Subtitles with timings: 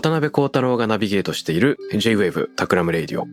[0.00, 3.26] 渡邉康太郎がナビゲートしている J-Wave Takram Radio。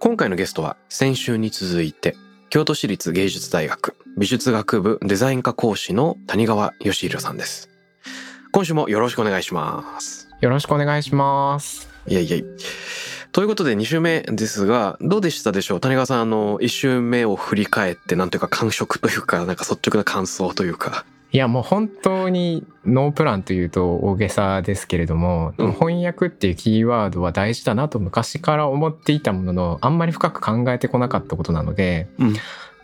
[0.00, 2.16] 今回のゲストは先週に続いて
[2.50, 7.70] 京都市立芸術大学美術学部デザイン科講師の谷川嘉浩さんです。
[8.50, 10.28] 今週もよろしくお願いします。
[10.40, 11.88] よろしくお願いします。
[12.08, 12.44] いやいやい。
[13.30, 15.80] ということで2週目ですが、どうでしたでしょう？
[15.80, 21.04] 谷川さん、あの、1週目を振り返って、なんというか感触というか、なんか率直な感想というか。
[21.34, 32.34] いやもう本当にノープランというと大げさですけれども、うん翻訳っていうキーワードは大事だなと昔から思っていたもののあんまり深く考えてこなかったことなので、うん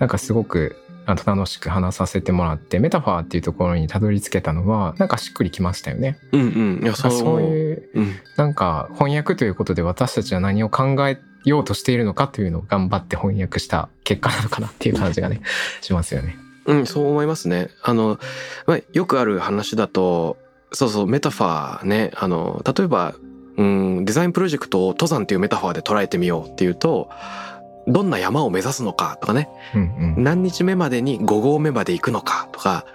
[0.01, 6.19] なんかすごく楽しく話させてもらってメタファーっていうところにたどり着けたのはなんかしっくりきましたよね。
[6.33, 6.45] うんう
[6.81, 6.83] ん。
[6.83, 7.43] いや、そう。
[7.43, 8.15] いううん。
[8.37, 15.43] なんか翻訳ということで私たちは何を考えようとしているのかというのを頑張って翻訳した結果なのかなっていう感じがね
[15.83, 16.50] しますよね。
[16.67, 17.71] うん、そう思いますね。
[17.83, 18.19] あの、
[18.67, 20.37] まあ、よくある話だと、
[20.73, 23.15] そうそう、メタファーね、あの、例えば、
[23.57, 27.11] うん、デザインプロジェクトを登山っていうメタファーで捉えてみようっていうと、
[27.87, 30.25] どんな山を目指すのかとかね、うんうん。
[30.25, 32.87] 何日目までに5合目まで行くのかとか、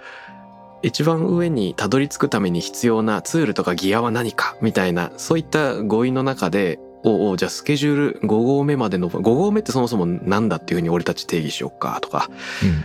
[0.82, 12.30] 一番上にたどり着くために必要なツールとかギアは何かみたいな、そういった語彙の中で、おうおうじゃあスケジュール5合目までの、5合目ってそもそもなんだっていうふうに俺たち定義しようかとか、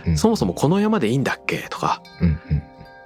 [0.04, 2.62] うんうんそもそもこの山でいいんだっけとか、うんうん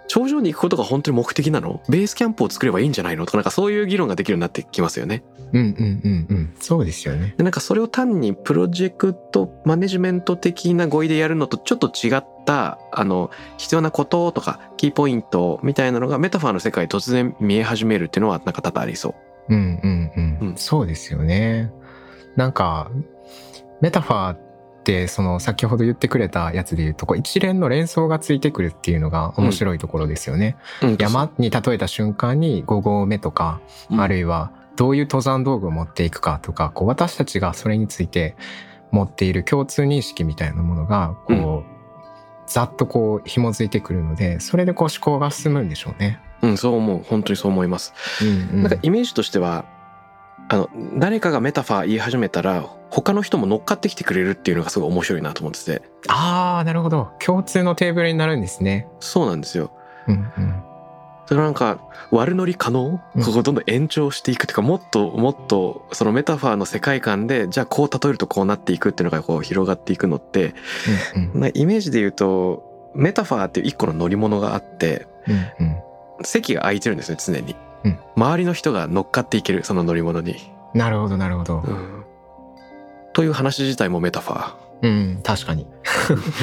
[0.09, 1.83] 頂上に行くことが本当に目的なの？
[1.89, 3.27] ベースキャンプを作ればいいんじゃないの？
[3.27, 5.25] とか、なんかそういう議論ができるようになってきますよね。
[5.53, 7.35] うんうんうんうんそうですよね。
[7.37, 19.15] で、なんかそれを単にプロジェクトマネジメント的な語彙でやるのとちょっと違った、あの、必要なこととか、キーポイントみたいなのがメタファーの世界に突然見え始めるっていうのはなんか多々ありそう。
[19.49, 21.73] うんうんうん、うんそうですよね。
[22.37, 22.91] なんか
[23.81, 24.39] メタファーっ
[24.85, 30.57] てその先ほど言ってくれたやつで言うとこう一連の連想がついてくるっていうのが面白いところですよね。
[30.83, 38.37] うん山に例えた瞬間に5合目とか、うんあるいはどういう登山道具を持っていくかとかこう私たちがそれについて
[38.93, 46.21] 持っている共通認識みたいなものがこう、ざっとこう紐づいてくるのでそれでこう思考が進むんでしょうね。
[46.43, 47.03] うん、そう思う。
[47.03, 47.93] 本当にそう思います。
[48.23, 49.65] うんうんなんかイメージとしては、
[50.49, 55.83] あの、誰かがメタファー言い始めたら、他の人も乗っかってきてくれるっていうのがすごい面白いなと思ってて。
[56.09, 57.11] ああ、なるほど。
[57.19, 58.87] 共通のテーブルになるんですね。
[59.01, 59.71] そうなんですよ。
[60.07, 60.63] うんうん。
[61.27, 61.81] それなんか
[62.13, 70.55] 悪乗り可能、うんここどんどん延長していくっていうかもっともっとそのメタファーの世界観でじゃあこう例えるとこうなっていくっていうのがこう広がっていくのって
[71.17, 75.77] うんうんなイメージで言うとメタファーっていう一個の乗り物があってうんうん
[76.23, 77.99] 席が空いてるんですね常に、うん。
[78.17, 80.37] 周りの人が乗っかっていけるその乗り物に、
[80.75, 81.63] なるほど、なるほど。
[81.65, 81.71] う。
[81.71, 82.05] ん、
[83.13, 85.67] という話自体もメタファうん、確かに。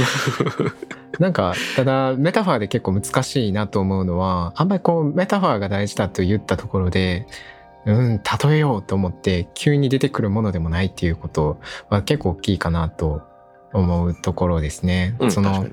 [1.19, 7.27] なんか、ただ、メタファーで結構難しいなと思うのは、あんまりこう、メタファーが大事だと言ったところで、
[7.85, 13.21] うん、例えようと思って、急に出てくるものでもないっていうことは結構大きいかなと
[13.73, 15.15] 思うところですね。
[15.19, 15.67] ー、うん、その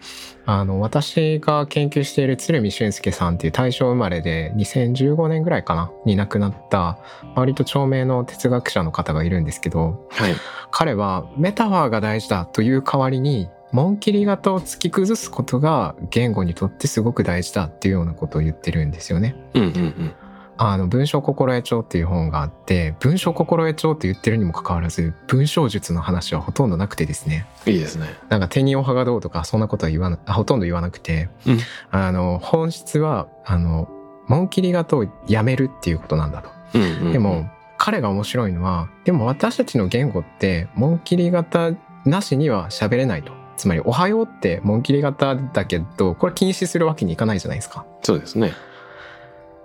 [0.47, 6.99] あの、私が研究している鶴見俊介さんっていう大正生まれで2015年ぐらいかなに亡くなった
[7.37, 10.35] 割と著名の哲学者の方がいるんですけど、はい
[10.73, 19.37] 彼はメタファーが大事だという代わりに紋切り型を突き崩すことが言語にとってすごく大事だっていうようなことを言ってるんですよね。
[19.55, 20.15] うんうんうん
[20.63, 31.59] あの文章心得帳っていう本があって文章心得帳って言ってるにもかかわらず文章術の話はほとんどなくてですねいいですねなんか手におはがどうとかそんなことは言わなほとんど言わなくて、うん
[31.91, 33.89] あの本質はあの
[34.29, 36.51] 紋切り型をやめるっていうことなんだと。
[36.75, 37.49] うんうんうんでも
[37.79, 41.71] 彼が面白いのはでも私たちの言語って紋切り型
[42.05, 43.33] なしには喋れないと。
[43.57, 47.87] つまり「おはよう」って紋切り型だけどこれ禁止するわけにいかないじゃないですか。
[48.03, 48.53] そうですね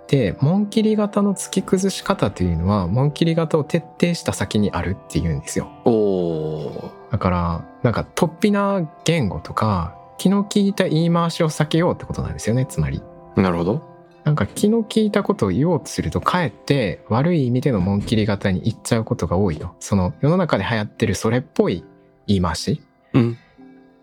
[0.08, 5.68] で紋切り型の突き崩し方というのは紋切り型を徹底した先にあるっていうんですよ。
[5.84, 13.02] おおだからなんか突飛な言語とか気の利いた言い回しを避けようってことなんですよねつまり。
[13.36, 13.96] なるほど。
[14.24, 19.74] なんか気の利いたことを言おうとするとかえって悪い意味での紋切り型に言っちゃうことが多いと。
[19.80, 21.84] その世の中で流行ってるそれっぽい
[22.26, 22.80] 言い回し
[23.12, 23.38] うん。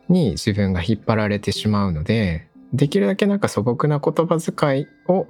[0.09, 5.27] に自分が引っ張られてしまうのでできるだけなんか素朴な言葉遣いを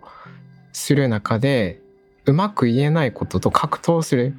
[0.73, 1.79] する中で
[2.25, 4.35] うまく言えないことと格闘する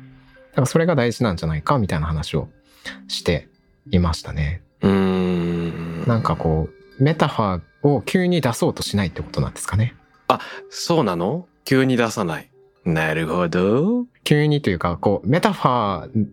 [0.50, 2.48] だからそれが大事なんじゃないかみたいな話を
[3.08, 3.48] して
[3.90, 4.62] いましたね。
[4.82, 6.04] うーん。
[6.06, 9.94] なんかこうメタファーを急に出そうとしないってことなんですかね。
[10.70, 11.46] そうなの？
[11.64, 12.50] 急に出さない。
[12.84, 14.04] なるほど。
[14.24, 16.26] 急にというかこうメタファー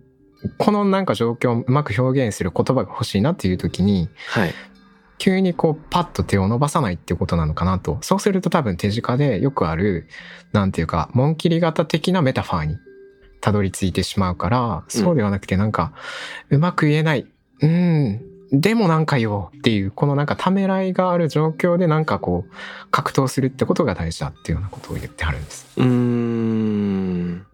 [0.57, 4.54] このなんか状況をうまく表現する言葉が欲しいなっていう時にはい。
[5.21, 8.00] 急にこうパッと手を伸ばさないってことなのかなと。
[8.01, 10.07] そうすると多分手近でよくある、
[10.51, 12.79] なんていうか、紋切り型的なメタファーに
[13.39, 15.94] たどり着いてしまうから、そうではなくてなんか、
[16.50, 17.27] うまく言えない。
[17.62, 18.21] うん。
[18.51, 22.53] でもなんか言おうっていう、このなんかためらいがある状況でなんかこう、
[22.89, 25.68] 格闘するってことが大事だっていうようなことを言ってはるんです。
[25.77, 27.45] うーん。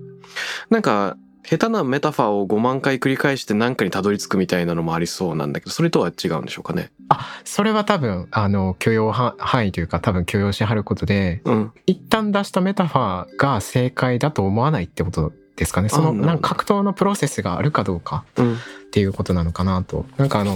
[0.69, 1.17] なんか、
[1.49, 6.91] 下手なメタファーを5万回繰り返して何かにたどり着くみたいなのもありそうなんだけど、それとは違うんでしょうかね？
[7.07, 11.71] あ、それは多分、あの、許容は範囲というか多分許容しはることで、うん。
[11.85, 15.87] 一旦出したメタファーが正解だと思わないってことですかね？
[15.87, 18.55] そのあなんか格闘のプロセスがあるかどうかうん。
[18.55, 18.57] っ
[18.91, 20.05] ていうことなのかなと。
[20.17, 20.55] なんかあの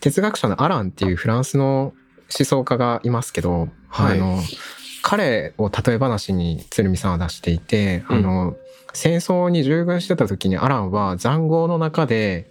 [0.00, 1.92] 哲学者のアランっていうフランスの
[2.36, 4.40] 思想家がいますけど、はいあの
[5.02, 8.56] 彼を例え話に鶴見さんは出していて、うんあの
[8.96, 12.50] 戦争に従軍してた時にアランは塹壕の中で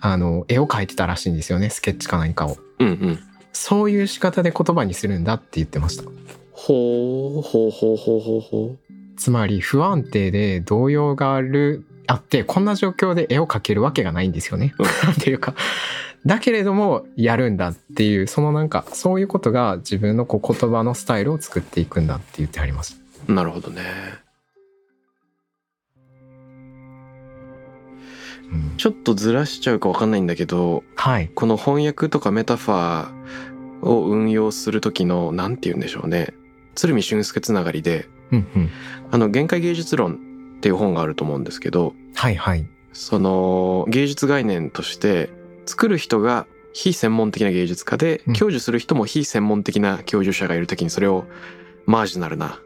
[0.00, 2.56] あの絵を描いてたらしいんですよねスケッチか何かを。
[2.78, 3.18] うんうん。
[3.52, 6.04] そういう仕方で言葉にするんだって言ってました。
[6.52, 8.76] ほう、ほうほうほうほうほ
[9.18, 14.74] つまり不安定で動揺があるあってこんな状況で絵を描けるわけがないんですよね。
[14.78, 15.54] うん なんていうか
[16.24, 22.98] だけれどもやるんだっていうそのなんかそういうことが自分のこう言葉のスタイルを作っていくんだって言ってあります。
[23.28, 23.32] う。
[23.34, 23.82] なるほどね。
[28.76, 31.30] ちょっとずらしちゃうかわかんないんだけど、はい。
[31.34, 36.34] この翻訳とかメタファーを運用する時の、なんて言うんでしょうね。
[36.74, 38.70] 鶴見俊介つながりで、うんうん。
[39.10, 40.14] あの、限界芸術論
[40.58, 42.66] っていう本があると思うんですけど、はいはい。
[42.92, 45.30] その芸術概念として
[45.66, 51.24] 作る人が非専門的な芸術家で、うん享受する人も非専門的な享受者がいる時にそれを
[51.86, 52.60] マージナルな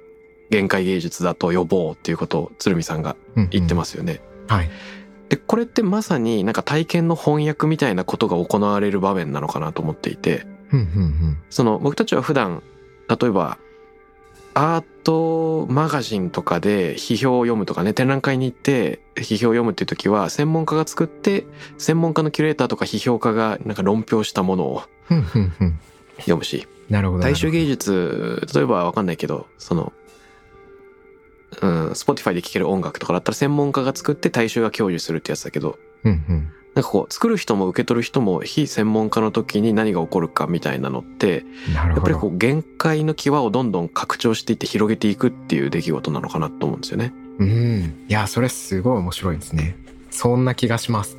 [0.50, 3.16] 限界芸術だと呼ぼうっていうことを鶴見さんが
[3.50, 4.20] 言ってますすよね。
[4.48, 4.70] はい。
[5.28, 10.46] でこれってまさになんか体験の翻訳みたいなことが行われる場面なのかなと思っていて
[11.50, 12.62] その僕たちは普段
[13.08, 13.58] 例えば
[14.54, 21.46] アートマガジンとかで批評を読むとかね展覧会に行って批評を読むっていう時は専門家が作って
[21.76, 24.82] 専門家のキュレーターとか批評家がなんか論評したものを。
[26.18, 27.22] 読むしなるほど。
[27.22, 29.92] 大衆芸術例えばわかんないけどその
[31.62, 36.52] うん、Spotify で聴ける音楽とかだったら専門家が作って大衆が享受するってやつだけどうんうん。
[36.74, 41.44] なんかこう作る人も受け取る人も非専門家の時に何が起こるかみたいなのって。
[41.74, 47.14] やっぱりこう限界の際をどんどん拡張していって広げていくっていう出来事なのかなと思うんですよね。
[47.38, 48.04] うん。
[48.08, 49.74] いや、それすごい面白いですね。
[50.10, 51.16] そんな気がします。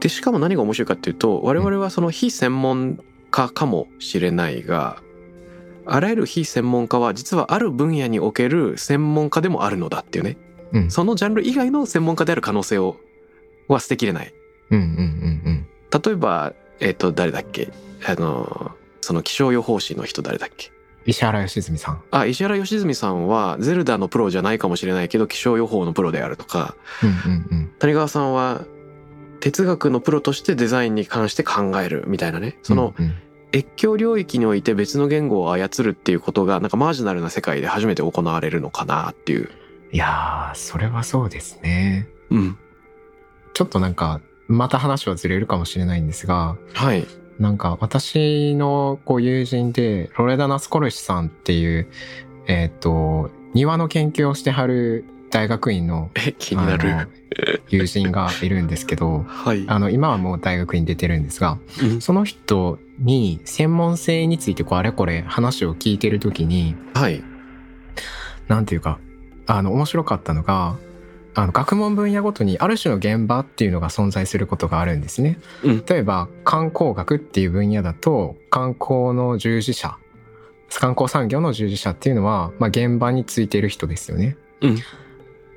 [0.00, 2.98] でしかも何が面白いかっていうと我々はその非専門
[3.30, 5.02] 家かもしれないが
[5.86, 10.36] あらゆる非専門家は実はある分野における専門家でもあるのだっていうね
[10.72, 10.90] うん。
[10.90, 12.96] そのジャンル以外の専門家である可能性を
[13.68, 14.32] は捨てきれない。
[14.70, 14.86] うんうんう
[15.50, 15.66] ん
[16.04, 17.72] 例えばえっ、と誰だっけ？
[18.06, 20.70] あのその気象予報士の人誰だっけ？
[21.06, 22.02] 石原良純さん。
[22.10, 27.72] あ石原良純さんはゼルダのプロじゃないかもしれないけど気象予報のプロであるとかうんうんうん。
[27.78, 28.64] 谷川さんは
[29.40, 33.14] 哲学のプロとしてデザインに関して考えるみたいなねそのうんうん
[33.52, 39.50] 越境領域において別の言語を操るっていうことがなんかマージナルな世界で初めて行われるのかなっていう。
[39.92, 42.08] いやー、それはそうですね。
[42.30, 42.58] うん。
[43.54, 47.06] ちょっとなんか、また話はずれるかもしれないんですが、はい。
[47.38, 51.88] なんか私のこう友人で、ロレダ・ナスコルシさんっていう、
[52.46, 57.08] えっ、と、庭の研究をしてはる大学院のえ、気になる。
[57.68, 59.64] 友人がいるんですけど、はい。
[59.68, 67.22] あの、今はもう大学に出てるんですが、うんその人に専門性についてこうあれこれ話を聞いてるときに、はい。
[68.48, 68.98] なんていうか、
[69.46, 70.76] あの、面白かったのが、
[71.34, 75.38] あの、学問分野ごとにある種の現場っていうのが存在することがあるんですね。
[75.62, 79.96] うん例えば、観光学っていう分野だと、観光の従事者、
[80.68, 84.36] 観光産業の従事者っていうのは、まあ、現場についている人ですよね。
[84.60, 84.78] うん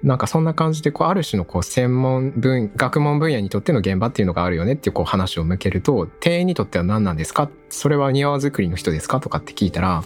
[0.03, 10.03] なんかそんな感じでこうある種のこう専門分学問分野にとっての現場っていうのがあるよねっていうこう話を向けると店員にとっては何なんですかそれは庭作りの人ですかとかって聞いたら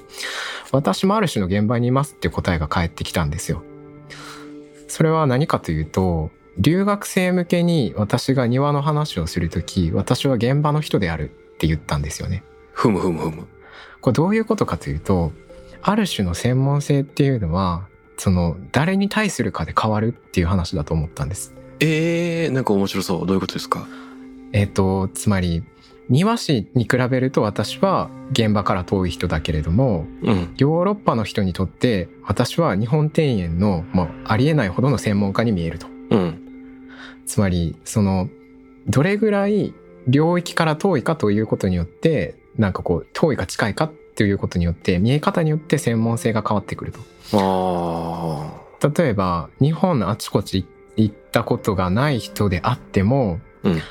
[0.72, 3.64] 私もある種の現場にいますっていう答えが返ってきたんですよ。
[4.88, 12.44] それは何かというと留学生向けに私が庭の話をするとき私は現場の人であるって言ったんですよね。
[12.72, 13.48] ふむふむふむ。
[14.02, 15.32] これどういうことかというと
[15.82, 21.54] ある種の専門性っていうのはその誰に対するかで変わるっていう話だと思ったんです。
[21.80, 23.28] えー、なんか面白そう。
[23.28, 23.88] どういうことですか？
[24.54, 25.64] えっ、とつまり
[26.10, 30.54] 庭師に比べると私は現場から遠い人だけれどもうん。
[30.58, 35.88] ヨーロッパの人にとって私は日本庭園のもうありえないほどの専門家に見えると。
[36.12, 36.90] うん。
[37.26, 38.30] つまりその
[38.88, 39.74] どれぐらい
[40.08, 47.00] 領域から遠いかということによってなんかこう遠いか近いかっていうことによって見え方によって専門性が変わってくると。
[47.34, 53.82] あ例えば日本のあちこち行ったことがない人であっても、うん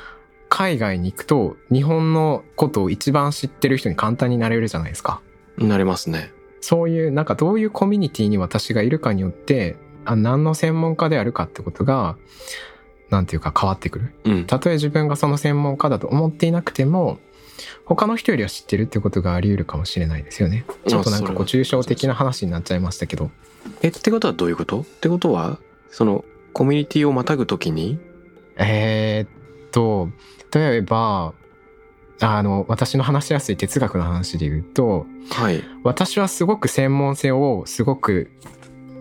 [0.49, 5.21] 海外に行くと日本のことを一番知ってる人に簡単になれるじゃないですか。
[5.59, 6.33] ー、なりますね。
[6.61, 12.17] そういうなんかどういうコミュニティに私がいるかによってあ何の専門家であるかってことが
[13.11, 14.15] なんていうか変わってくる。
[14.25, 14.47] うん。
[14.47, 17.19] たとえ自分がその専門家だと思っていなくても
[17.85, 20.65] 他の人よりは知ってるってことがあり得るかもしれないですよね。
[20.87, 23.31] ちょっとなんかこう抽象的な話になっちゃいましたけど。
[23.83, 24.81] え、ってことはどういうこと？
[24.81, 25.59] ってことは、
[25.91, 27.99] その、コミュニティをまたぐときに、
[28.57, 30.09] えーっと
[30.53, 31.35] 例えば
[32.21, 35.63] あの私の話しやすい哲学の話で言うとはい。
[35.83, 38.31] 私はすごく専門性をすごく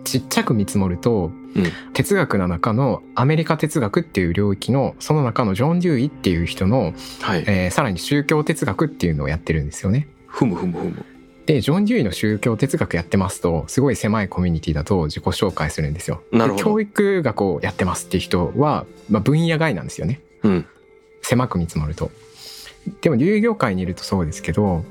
[0.06, 7.44] ちっちゃく見積もると、うん哲学の中のアメリカ哲学っていう領域のその中のジョン・デューイっていう人の、はい。
[7.46, 10.08] えーさらに宗教哲学っていうのをやってるんですよね。
[10.26, 11.04] ふむふむふむ。
[11.46, 16.22] でジョン・デューイの宗教哲学やってますとすごい狭いコミュニティだと自己紹介するんですよ。
[16.32, 20.20] なるほどで教育学をやってますっていう人は、まあ、分野外なんですよね。
[20.42, 20.66] うん。
[21.22, 22.10] 狭く見積もると。
[23.00, 24.84] でも流業界にいるとそうですけど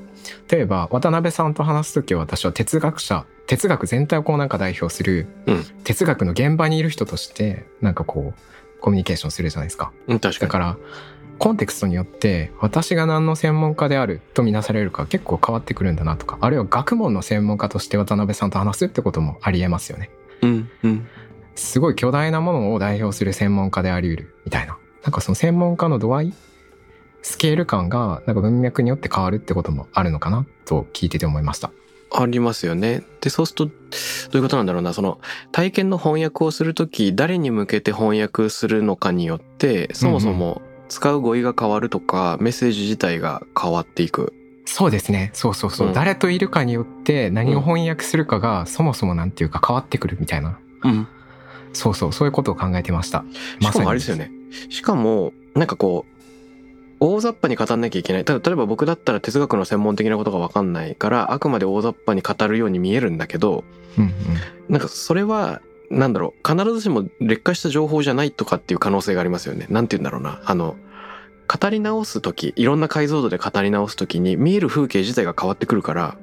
[0.50, 9.92] 例えば渡辺さんと話す時は私は哲学者哲学全体をこうなんか代表するうん哲学の現場にいる人としてなんかこうコミュニケーションするじゃないですか。
[10.06, 10.48] うん、確かに。
[10.48, 10.76] だから
[11.38, 20.10] コンテクストによって私が何の専門家であるとみなされるか結構変わってくるんだなとかあるいは学問の専門家として渡辺さんと話すってこともありえますよね。
[20.42, 21.08] うん、うん。
[21.54, 24.78] すごい巨大なものを代表する専門家であり得るみたいな。
[25.02, 26.34] なんかその専門家の度合い
[27.22, 31.70] スケール感がなんか文脈によって変わるってこともあるのかなと聞いてて思いました。
[32.22, 33.02] ありますよね。
[33.20, 33.72] で、そうすると、ど
[34.34, 34.92] ういうことなんだろうな。
[34.92, 35.20] その、
[35.52, 44.32] 体験の翻訳をするとき、誰に向けて翻訳するのかによって、そもそも使う語彙が変わるとか、メッセージ自体が変わっていく。
[44.64, 45.30] そうですね。
[45.32, 45.88] そうそうそう。
[45.88, 50.58] うん誰といるかによって何を翻訳するかがそもそもなんていうか変わってくるみたいな。
[50.82, 51.08] うん。
[51.72, 52.12] そうそう。
[52.12, 53.24] そういうことを考えてました。
[53.60, 54.30] しかもあれですよね。
[54.70, 56.15] しかも、なんかこう、
[57.06, 58.24] 大雑把に語んなきゃいけない。
[58.24, 63.64] ただ、例えば僕だったら哲学の専門的なことがわかんないから、あくまで大雑把に語るように見えるんだけど、
[63.96, 64.12] うんうん。
[64.68, 69.66] なんかそれは、なんだろう、必ずしも劣化した情報じゃないとかっていう可能性がありますよね。
[69.70, 70.42] なんて言うんだろうな。
[70.44, 70.76] あの、
[71.46, 76.16] 語り直すとき、いろんな解像度で語り直すときに見える風景自体が変わってくるから。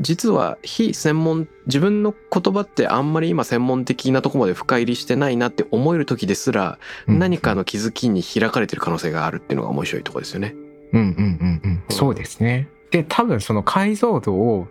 [0.00, 10.54] 実は非専門、自分の言葉ってあんまり今専門的なとこまで深入りしてないなって思える時ですら、うん何かの気づきに開かれてる可能性があるっていうのが面白いところですよね。
[10.92, 11.82] うんうんうんうん。
[11.90, 12.68] そうですね。
[12.90, 14.68] で、多分その解像度を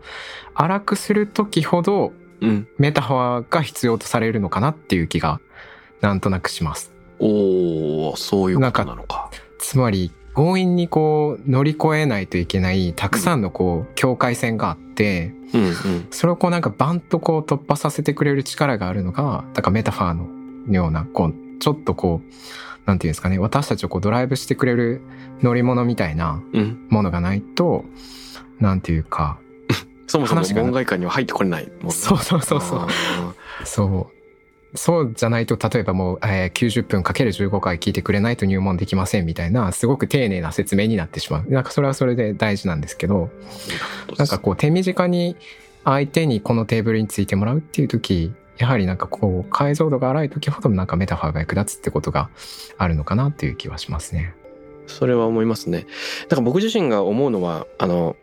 [0.53, 2.68] 荒くするときほどうん。
[2.77, 5.41] メタファーが必要とされるのかなっていう気が
[6.01, 6.91] なんとなくします。
[7.20, 9.29] おー、そういうことなのか。
[9.60, 15.74] つまり強引にこう乗り越えないといけないたくさんのこう境界線があって、うんうん。
[16.12, 22.34] それをこうなんかバンとこう突破させてくれる力があるのが、だからメタファーのような、こう、ちょっとこう、
[22.86, 25.01] なんていうんですかね、私たちをこうドライブしてくれる
[25.41, 26.88] 乗り物みたいなうん。
[26.89, 27.84] ものがないと、
[28.62, 29.39] なんていうか、
[30.08, 31.91] そもそも門外観には入ってこれないもんね。
[31.91, 32.88] そうそうそうそうあ
[33.65, 34.19] そう。
[34.76, 41.52] そうじゃないと、例えばもう、えー90分かける15回聞いてくれないと入門できませんみたいな、すごく丁寧な説明になってしまう。
[41.52, 45.36] なんかそれはそれで大事なんですけど、ーなんかこう手短に
[45.84, 52.30] 相手にこのテーブルについてもらうっていう時、やはりなんかこう解像度が荒い時ほどなんかメタファーが役立つってことが
[52.78, 54.34] あるのかなっていう気はしますね。
[54.86, 55.88] それは思いますね。
[56.24, 58.16] だから僕自身が思うのは、あの、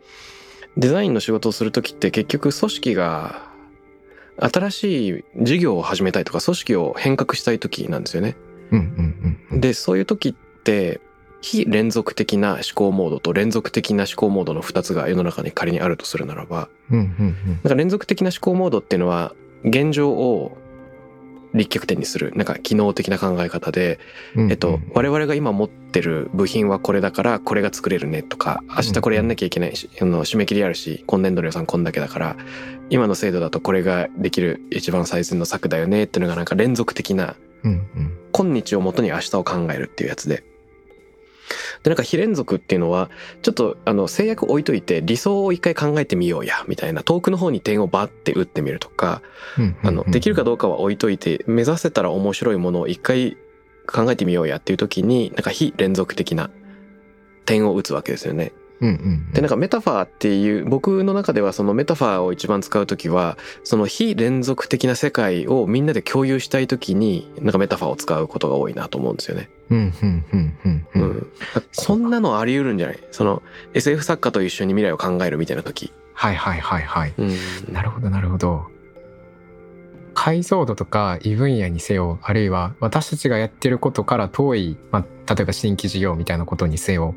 [0.77, 3.46] デザインの仕事をするときって結局組織が
[4.39, 8.35] 新しい事業を始めたいとか組織を変革したいときなんですよね。
[8.71, 9.61] うんうんうん。
[9.61, 11.01] で、そういうときって
[11.41, 17.35] 非連続的な思考モードと連続的な思考モードの2つが世の中に仮にあるとするならば、うんうんうん。
[17.47, 20.57] なんか連続的な思考モードっていうのは現状を
[21.53, 23.99] 立脚点にするなんか機能的な考え方で、
[24.35, 32.37] うんえっと、我々が今持ってる部品はこれだからこれが作れるねとか明日これやんなきゃいけないし、あの締め切りあるし今年度の予算こんだけだから
[32.89, 38.17] 今の制度だとこれができる一番最善の策だよねっていうのがなんか連続的なうんうん。
[38.33, 40.43] 今日をもとに明日を考えるっていうやつで。
[41.87, 43.09] で、なんか非連続っていうのは、
[43.41, 49.21] ちょっとあの制約置いといて理想を一回考えてみようや、みたいな遠くの方に点をバッて打ってみるとか、
[49.57, 53.37] うんあの、できるかどうかは置いといて、目指せたら面白いものを一回
[53.85, 56.49] 考えてみようやっていう時に、なんか非連続的な
[57.45, 58.51] 点を打つわけですよね。
[58.79, 69.49] うんうんで、なんかメタファーっていう、僕の中ではそのメタファーを一番使うときは、その非連続的な世界をみんなで共有したいときに、なんかメタファーを使うことが多いなと思うんですよね。
[69.69, 71.27] うんうんうんうんううんん。
[71.71, 72.99] そんなのあり得るんじゃない？
[73.11, 73.41] その
[73.73, 75.91] SF 作家と一緒に未来を考えるみたいなとき。
[76.13, 77.73] はいはいはいはいうん。
[77.73, 78.65] なるほどなるほど
[80.13, 87.13] 解像度とか異分野にせよあるいは私たちがやってることから遠い、まあ、例えば新規事業みたいなことにせよ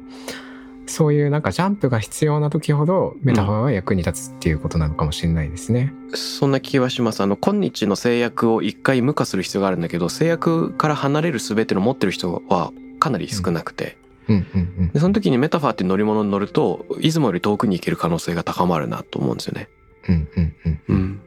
[0.91, 5.95] そういうなんかジャンプが必要な時ほどメタファーは役に立つっていうことなのかもしれないですね。
[6.15, 7.23] そんな気はします。
[7.23, 13.97] あの、今日の制約を一回無化する必要があるんだけど、制約から離れる術ってのを持ってる人はかなり少なくて。
[14.29, 19.69] うんうんうんで、その時にメタファーって乗り物に乗ると、出雲より遠くに行ける可能性が高まるなと思うんですよね。
[20.09, 21.21] うんうんうんうん。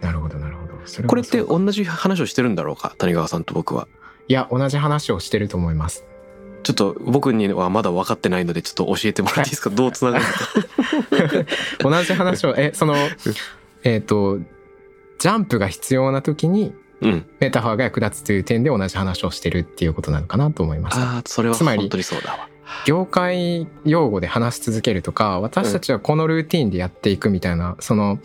[0.00, 0.74] なるほどなるほど。
[0.86, 2.94] それはこれって同じ話をしてるんだろうか？
[2.98, 3.86] 谷川さんと僕は。
[4.28, 6.04] いや同じ話をしてると思います。
[6.62, 9.70] ちょっと僕にはまだ分かってないので、ちょっと教えてもらっていいですか？
[9.70, 11.50] どうつながるのか？
[11.88, 12.94] 同じ話をえその
[13.84, 14.38] えっ、と
[15.18, 17.26] ジャンプが必要な時にうん。
[17.38, 21.02] メタファーが役立つという点で同じ話をしてるっていうことなのかなと思いました。
[21.02, 22.48] ああ、それはつまり本当にそうだわ。
[22.86, 28.18] 業界用語で話し続けるとか私たちはこのルーティンでやっていくみたいな、その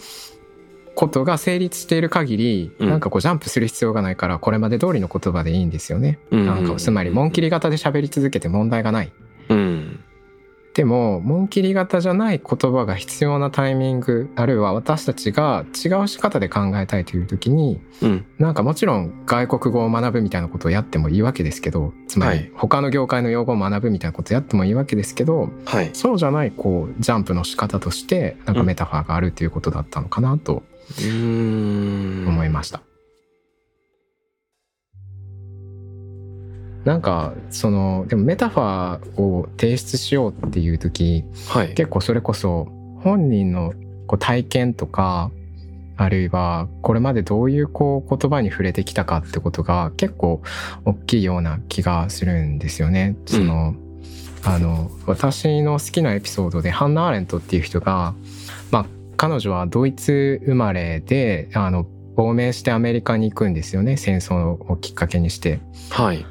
[0.96, 6.20] ことが成立している限り、うんなんかこうジャンプする必要がないからこれまで通りの言葉でいいんですよね。
[6.32, 9.12] うんなんかつまり紋切り型で喋り続けて問題がない。
[9.50, 10.00] うん。
[10.74, 18.26] でも紋切り型じゃない言葉が必要なタイミングあるいは私たちが違う仕方で考えたいという時にうん。
[18.40, 25.92] なんかもちろん外国語を学ぶみたいなことをやってもいいわけですけどつまはいり他の業界の用語を学ぶみたいなことをやってもいいわけですけどはい。
[25.94, 30.64] そうじゃないこうジャンプの仕方としてなんかメタファーがあるということだったのかなと。
[32.28, 32.82] 思いました。
[36.86, 41.74] なんかそのでもメタファーを提出しようっていう時はい。
[41.74, 42.68] 結構それこそ
[43.02, 43.74] 本人の
[44.08, 45.32] こう体験とか
[45.96, 50.42] あるいはこれまでどういうこう言葉に触れてきたかってことが結構
[50.86, 53.16] 大きいような気がするんですよね。
[53.26, 53.76] その、
[54.44, 58.14] あの私の好きなエピソードでハンナ・アーレントっていう人が、
[58.72, 58.86] まあ、
[59.24, 61.86] 彼女はドイツ生まれであの
[62.18, 64.36] 亡命してアメリカに行くんですよね戦争
[64.70, 65.62] をきっかけにして。
[65.92, 66.26] はい。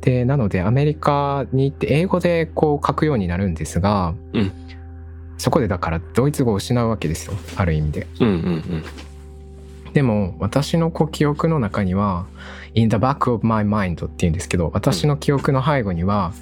[0.00, 4.52] でなのでアメリカに行って英語でこう書くようになるんですが、うん
[5.38, 8.08] そこでだからドイツ語を失うわけですよある意味で。
[8.18, 9.92] うんうんうん。
[9.92, 12.26] でも私のこう記憶の中には
[12.74, 16.32] 「in the back of my mind」っていうんですけど私の記憶の背後には、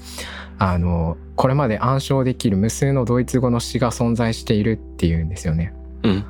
[0.58, 5.74] あのこれまで暗唱できる無数のドイツ語の詩が存在しているっていうんですよね。
[6.02, 6.24] うん。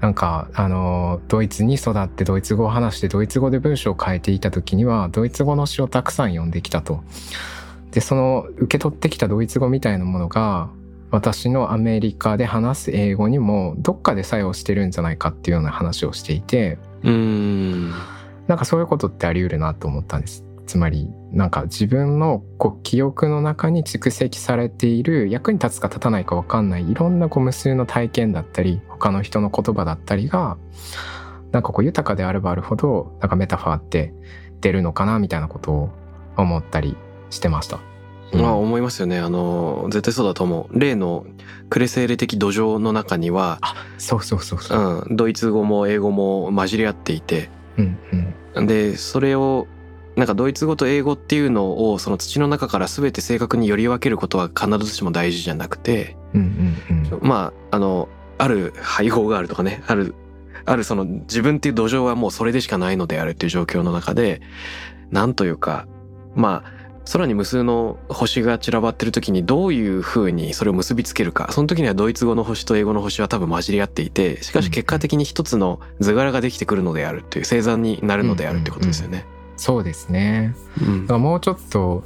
[0.00, 7.02] なんかあのドイツに育ってドイツ語を話してドイツ語で文章を書いていた時にはドイツ語の詩をたくさん読んできたと。
[7.90, 10.68] でその受け取ってきたドイツ語みたいなものが
[11.10, 17.92] 私のアメリカで話す英語にもどっかで作用してるんじゃないかっていうような話をしていてうーん。
[18.46, 20.44] なんかそういうことってあり得るなと思ったんです。
[20.68, 30.58] つまりなんか自分のこう記憶の中に蓄積されている役に立つか立たないか分かんないいろんなこう無数の体験だったり他の人の言葉だったりが
[31.52, 34.12] なんかこう豊かであればあるほどなんかメタファーって
[34.60, 35.90] 出るのかなみたいなことを
[36.36, 36.96] 思ったり
[37.30, 37.80] してました。
[38.32, 39.20] うんまあ思いますよね。
[39.20, 40.78] あの、絶対そうだと思う。
[40.78, 41.24] 例の
[41.70, 43.58] クレセーレ的土壌の中には、
[43.96, 45.04] そうそうそうそう。
[45.08, 49.66] うん、ドイツ語も英語も混じり合っていて、うんうんで、それを、
[50.18, 60.16] なんかドイツ語と英語っていうのをその土の中から全て正確により分けることは必ずしも大事じゃなくて、うんうんうんまあ、あの、ある配合があるとかね、ある、
[60.64, 64.40] あるその自分っていう土壌はもうそれでしかないのであるっていう状況の中で、
[65.12, 65.86] なんというか、
[66.34, 66.72] まあ、
[67.12, 71.48] 空に無数の星が散らばってる時にどういう風にそれを結びつけるか。
[71.52, 79.24] その時にはドイツ語の星と英語の星は多分混じり合っていて、しかし結果的に一つの図柄ができてくるのであるっていう、星座になるのであるってことですよね。
[79.58, 80.54] そうですね。
[80.80, 82.04] うんだからもうちょっと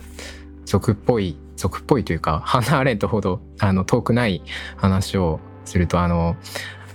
[0.64, 4.42] 俗っぽい俗っぽいというかハンナ・アーレントほどあの遠くない
[4.76, 6.34] 話をするとあの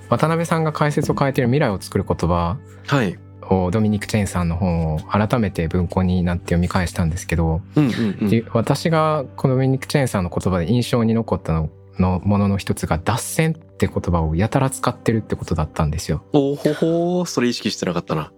[0.09, 3.17] 渡辺さんが解説を変えている未来を作る言葉はい。
[3.49, 16.23] をドミニク・チェーンさんの本を改めて文庫になって読み返したんですけど、うんうんうんで私がこのドミニク・チェーンさんの言葉で印象に残ったののものの一つが脱線って言葉をやたら使ってるってことだったんですよ。
[16.33, 18.31] おほほーそれ意識してなかったな。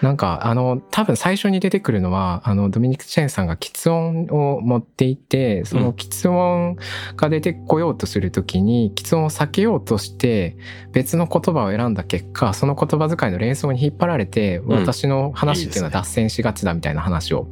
[0.00, 6.76] なんかあの多分最初に出てくるのはあのドミニク・チェーンさんが喫音を持っていてその喫音
[7.16, 10.56] が出てこようとするときに喫音を避けようとして
[10.92, 17.48] 別の言葉を選んだ結果その言葉遣いの連想に引っ張られてん私の話っていうのは脱線しがちだみたいな話を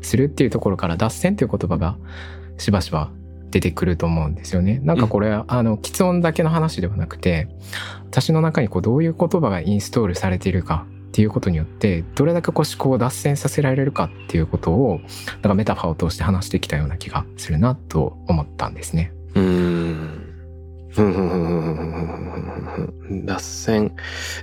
[0.00, 1.98] するっていうところから脱線っていう言葉が
[2.56, 3.10] しばしば
[3.50, 4.80] 出てくると思うんですよね。
[4.82, 7.48] なんかこれ、うん、あの、き音だけの話ではなくて、
[8.06, 15.00] 私の中にこう、どういう言葉がインストールされているかっていうことによって、どれだけこう思考を脱線させられるかっていうことを、
[15.32, 19.12] なんかメタファーを通して話してきたような気がするなと思ったんですね。
[19.34, 20.24] うん。
[23.24, 23.94] 脱線。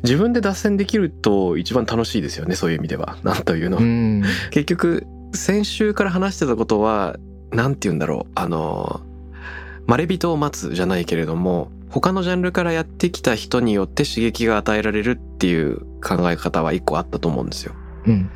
[0.03, 3.17] 自分で脱線できると一番楽しいですよね、そういう意味では。
[3.23, 3.77] なんというの。
[3.77, 3.81] う
[4.51, 7.17] 結局、先週から話してたことは
[7.51, 8.31] なんて言うんだろう。
[8.35, 9.01] あの、
[9.87, 17.73] まれびとを待つじゃないけれども、他のジャンルからやってきた人によって刺激が与えられるっていう考え方は一個あったと思うんですよ。
[18.05, 18.29] うん。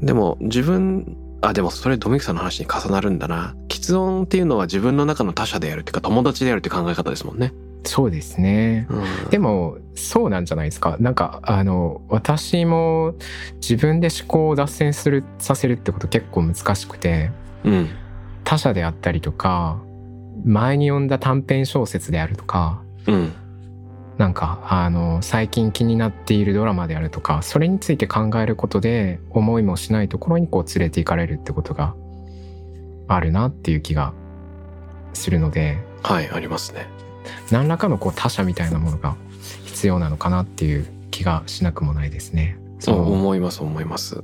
[0.00, 0.06] うん。
[0.06, 3.54] でも自分、あ、でもそれドミニクさんの話に重なるんだな。
[3.68, 7.52] 喫音っていうのは自分の中の他者であるっていうか友達であるって考え方ですもんね。
[7.84, 8.86] そうですね。
[8.90, 10.96] うん、でも、そうなんじゃないですか。
[11.00, 13.14] なんか、あの、私も
[13.60, 17.30] 自分で思考を脱線する、させるってこと結構難しくて、
[17.64, 17.88] うん。
[18.44, 19.78] 他者であったりとか、
[20.44, 23.32] 前に読んだ短編小説であるとか、うん。
[24.16, 31.94] なんか、あの、最近気になっているドラマであるとか、それについて考えることで、思いもしないところにこう連れて行かれるってことが
[33.06, 34.12] あるなっていう気が
[35.12, 36.86] するので、はい、ありますね。
[37.50, 39.16] 何らかのこう他者みたいなものが
[39.66, 42.58] 必要なのかなっていう気がしなくもないですね。
[42.80, 44.22] そう思います、思います。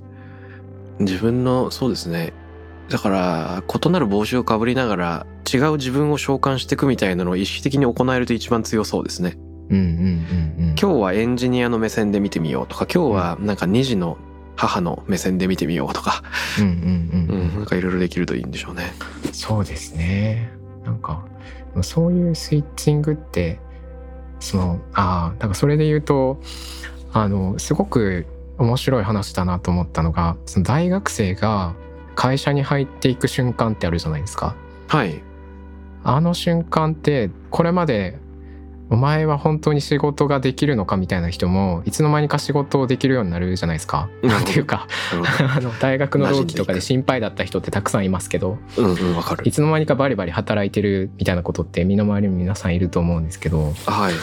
[0.99, 2.33] 自分の、そうですね。
[2.89, 9.37] だから、異なる帽子をかぶりながら、違う自分を召喚していくみたいなのを意識的に行えると一番強そうですね。
[9.71, 10.75] うんうんうんうん。
[10.77, 14.19] 今日はエンジニアの目線で見てみようとか、今日はなんか2児の
[14.57, 16.23] 母の目線で見てみようとか、
[16.59, 18.93] うんうんうんうんうん、なんかいろいろできるといいんでしょうね。
[19.33, 20.51] そうですね。
[20.85, 21.25] なんか、
[21.83, 23.59] そういうスイッチングって、
[24.41, 26.41] その、ああ、なんかそれで言うと、
[27.13, 28.27] あの、すごく
[28.59, 31.75] 面白い話だなと思ったのが、その大学生が
[32.15, 34.57] 会社に入っていく瞬間ってあるじゃないですか。
[34.89, 35.23] はい。
[36.03, 38.19] あの瞬間って、これまで、
[38.91, 44.11] お前は本当に仕事ができるのかみたいな人も、いつの間にか仕事をできるようになるじゃないですか。
[44.23, 44.87] なんていうか、
[45.57, 48.83] あの、大学の同期とかで心配だった人ってたくさんいますけど、ど。
[48.83, 49.53] うんうん、わかるい。
[49.53, 54.15] つの間にかバリバリ働いてるみたいなことって身の回りに皆さんいると思うんですけどはい。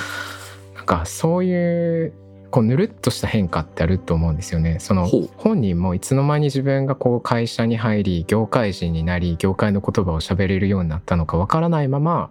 [0.75, 2.13] なんかそういう
[2.51, 4.77] こうぬるっとした変化ってあると思うんですよね。
[4.79, 12.29] その本人もいつの間に自分がこう会社に入り業界人になり業界の言葉を喋れるようになったのかわからないまま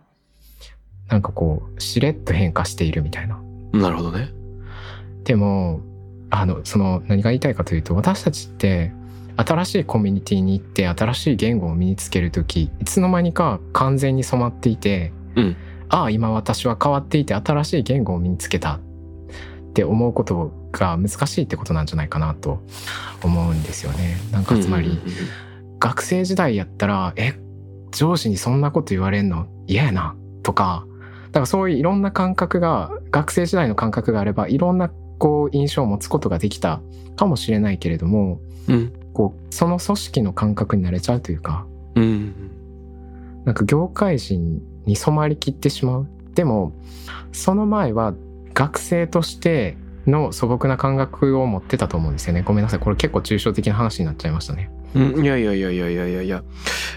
[1.09, 3.41] なんかこうしれっと変化しているみたいな。
[3.73, 4.31] なるほどね。
[5.25, 5.81] でも
[6.31, 8.93] あのその何が言いたいかというと私たちって
[9.37, 15.57] 新しいコミュニティに行って新しい言語を身につける時いつの間にか完全に染まっていて、うん
[15.93, 18.79] ああ今私は変わっていて新しい言語を身につけた
[19.71, 22.61] って思うことが難しいってことなんじゃないかなと
[23.23, 24.17] 思うんですよね。
[24.33, 24.99] なんかつまり、
[25.79, 27.35] 学生時代やったらえ
[27.93, 29.47] 上司にそんなこと言われんの？
[29.67, 30.87] 嫌やなとか
[31.29, 36.81] だからそういういろんな感覚が学生時代の感覚があればいろんなこう印象を持つことができた
[37.17, 38.93] かもしれないけれどもうん。
[39.13, 42.35] こうその組織の感覚になれちゃうというかうん。
[43.45, 46.73] なんか業界人に染まりきってしまうでも
[47.33, 48.15] その前は
[48.55, 56.43] 学生としての素朴な感覚を持ってたと思うんですよねごめんなさいこれ結構抽象的な話になっちゃいましたねうん、いやいやいやいやいやいやいや。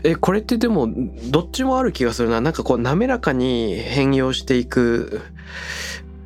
[0.03, 0.89] え、これってでも、
[1.29, 2.41] どっちもある気がするな。
[2.41, 5.21] なんかこう、滑らかに変容していく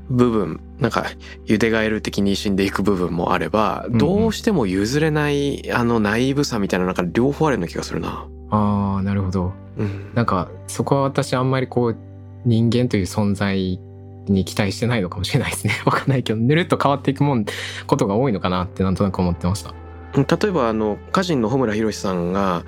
[0.09, 1.07] 部分、なんか、
[1.45, 8.29] ゆでガエル的に死んでいく部分もあれば、んうんどうしても譲れない、あの、ナイーブさみたいな、なんか両方あるような気がするな。
[8.49, 10.11] あーなるほどうん。
[10.13, 11.97] なんかそこは私あんまりこう
[12.45, 13.79] 人間という存在
[14.31, 15.73] に期待してないのかもしれないですね。
[15.85, 17.45] わかんないけど、ぬるっと変わっていくもん、
[17.85, 19.73] ことが多いのかなってなんとなく思ってました。
[20.15, 22.63] 例えば、あの、歌人の穂村博さんが、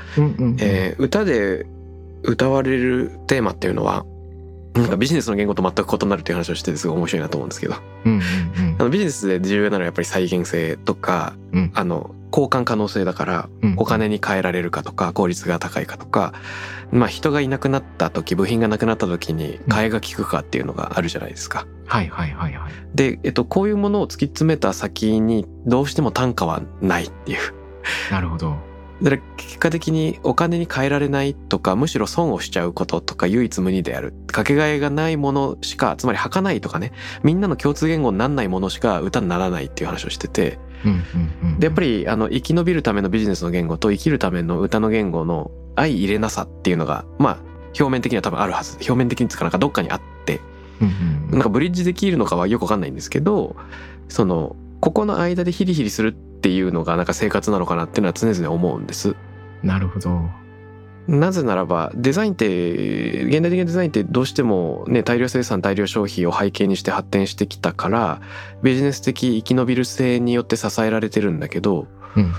[0.98, 1.66] 歌で
[2.24, 4.06] 歌われるテーマっていうのは、
[4.74, 7.80] なんかビジネスの言語と全く異なるっていう話をしててすごい面白いなと思うんですけど、あ
[8.84, 11.72] のビジネスで重要なのはやっぱり再現性とか、うん。
[11.74, 13.74] あの、交換可能性だからうん。
[13.78, 16.34] お金に換えられるかとか効率が高いかとか、
[16.92, 21.68] まあ、人がいなくなった時部品がなくなった時に替えが利くかっていうのがあるじゃないですか。
[21.86, 22.72] はいはいはいはい。
[22.96, 27.40] で、えっと、こういうものを突き詰めた先にどうしても単価はないっていう。
[28.12, 28.70] なるほど。
[29.02, 36.92] だから結果的にお金に換えられないとかむしろ損をしちゃうこととか唯一無二であるかけがえがないものしかつまり儚いとかね
[37.24, 41.60] みんなの共通言語にならないものしか歌にならないっていう話をしててうんうんうん。
[41.60, 47.38] でやっぱり、りあの生き延びるためのビジネスの言語と生きるための歌の言語の相入れなさっていうのがまあ
[47.80, 50.42] 表面的には多分あるはず表面的につかなんかどっかにあって
[50.82, 53.56] うなんかブリッジできるのかはよくわかんないんですけど
[54.08, 59.16] そのここの間でヒリヒリするっていうのがなんか生活なのかなっていうのは常々思うんです。
[59.62, 60.22] なるほど。
[61.08, 68.22] なぜならばデザインって現代的なデザインってどうしてもね大量生産大量消費を背景にして発展してきたから
[68.62, 72.32] ビジネス的生き延びる性によって支えられてるんだけどうんうん。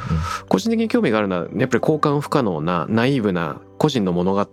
[0.49, 4.47] 個人的に興味があるのはやっぱり交換不可能なナイーブな個人の物語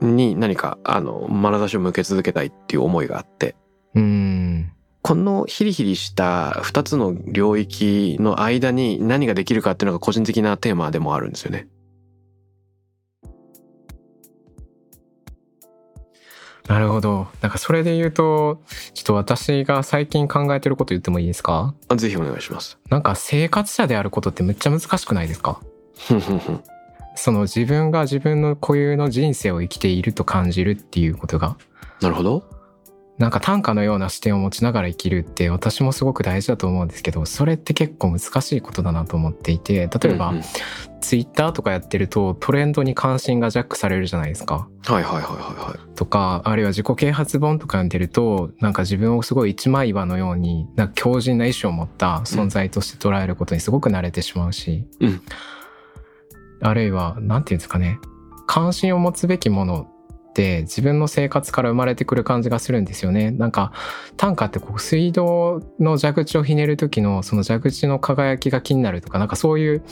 [0.00, 3.56] に何かあの眼差しを向け続けたいっていう思いがあって
[3.94, 4.72] うん。
[5.02, 11.68] このヒリヒリした2つの領域の間に何ができるかっていうのが個人的なテーマでもあるんですよね。
[16.68, 17.26] なるほど。
[17.42, 18.62] なんかそれで言うと、
[18.94, 21.74] ちょっと私が最近考えてること言ってもいいですか？
[21.88, 22.78] あぜひお願いします。
[22.88, 25.60] なんか生活者であることってめっちゃ難しくないですか？
[27.16, 31.56] その自分が自分の固有の人生を生きていると感じるっていうことが、
[32.00, 32.44] なるほど。
[33.18, 40.42] なんか短歌のような視点を持ちながら生きるって私もすごく大事だと思うんですけど、それって結構難しいことだなと思っていて、例えば、うんうん
[41.04, 44.68] ツイッターとかやってるとトレンドに関心がジャックされるじゃないですか。
[44.86, 45.94] はいはいはいはいはい。
[45.96, 55.20] とか、あるいは自己啓発本とか読んでると、なんか自分をすごい一枚岩のように、なんか強靭な意志を持った存在として捉えることにすごく慣れてしまうし、うん
[56.62, 57.98] あるいは、なんていうんですかね、
[58.46, 59.86] 関心を持つべきもの
[60.34, 63.30] って自分の生活から生まれてくる感じがするんですよね。
[63.30, 63.72] なんか
[64.16, 69.82] 短歌ってこう水道の蛇口をひねる時のその蛇口の輝きが気になるとか、なんかそういう、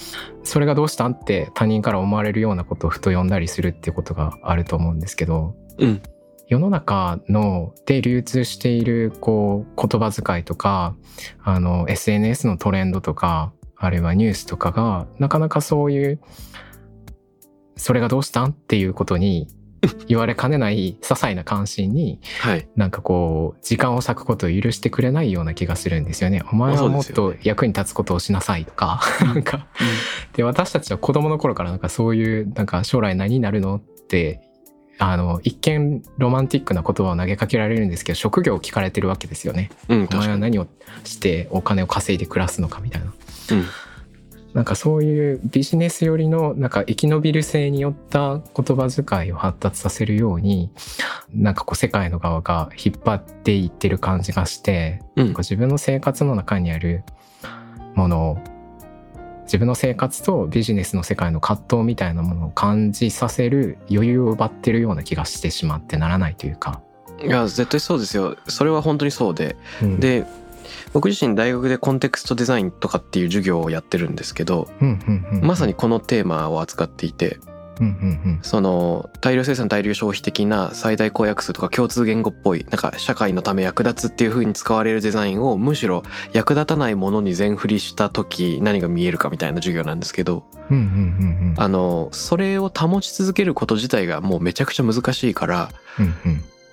[0.42, 6.02] それがどうしたんって他人から思われるようなことをふと読んだりするっていうことがあると思うんですけど、うん
[6.48, 10.94] 世の中ので流通しているこう言葉遣いとか
[11.42, 16.20] あの SNS のトレンドとかあるいはニュースとかがなかなかそういう
[17.76, 19.48] それがどうしたんっていうことに
[20.06, 22.66] 言われかねない些細な関心にはい。
[22.76, 26.42] なんかこう時間を割くことを許してくれないような気がするんですよね。
[26.52, 29.66] お前はもっと役に立つことをしなさいとか、なんか
[30.34, 34.40] で私たちは子供の頃からなんかそういうなんか将来何になるのって
[34.98, 39.70] あの一見ロマンティックな言葉を投げかけられるんですけど職業を聞かれてるわけですよね。
[39.88, 40.16] うん、お。
[40.16, 40.68] 前は何を
[41.04, 43.06] してお金を稼いで暮らすのかみたいな。
[43.06, 43.64] うん
[44.54, 50.70] なんかそういうビジネス寄りのなんか生き延びる性によった言葉遣いを発達させるように
[51.32, 57.02] なんかこう世界の側が引っ張っていってる感じがしてうん自分の生活の中にある
[57.94, 58.38] ものを
[59.44, 66.80] 自分の生活とビジネスの世界の葛藤みたいなものを感じさせる余裕を奪ってるような気がしてしまってならないというか。
[67.22, 68.36] いや、絶対そうですよ。
[68.48, 69.56] それは本当にそうで。
[69.82, 70.24] うん、で、
[70.92, 74.68] 僕自身大学でコンテクストデザインとかっていう授業をやってるんですけど、
[75.42, 77.38] まさにこのテーマを扱っていて、
[78.42, 86.02] その大量生産大量消費的な最大公約数とか共通言語っぽいなんか社会のため役立つっていう風に使われるデザインをむしろ
[86.32, 90.44] 役立たないものに全振りした時何が見えるかみたいな授業なんですけど
[91.58, 95.70] あのそれを保ち続けること自体がもうめちゃくちゃ難しいから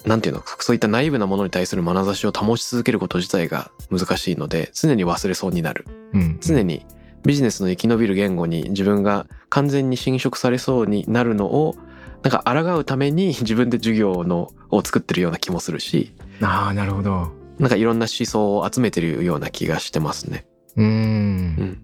[0.05, 0.43] なんていうの？
[0.59, 5.85] そういったナイーブなものに対する眼差しを保ち続けること自体が難しいので常に忘れそうになる。
[6.13, 6.38] うん。
[6.41, 6.85] 常に
[7.25, 11.75] ビジネスの生き延びる言語に自分が完全に侵食されそうになるのを
[12.23, 16.13] なんか抗うために 自分で授業のを作ってるような気もするし。
[16.41, 17.31] ああなるほど。
[17.59, 20.45] なんかいろんな思想を集めてるような気がしてますね。
[20.77, 21.81] うん、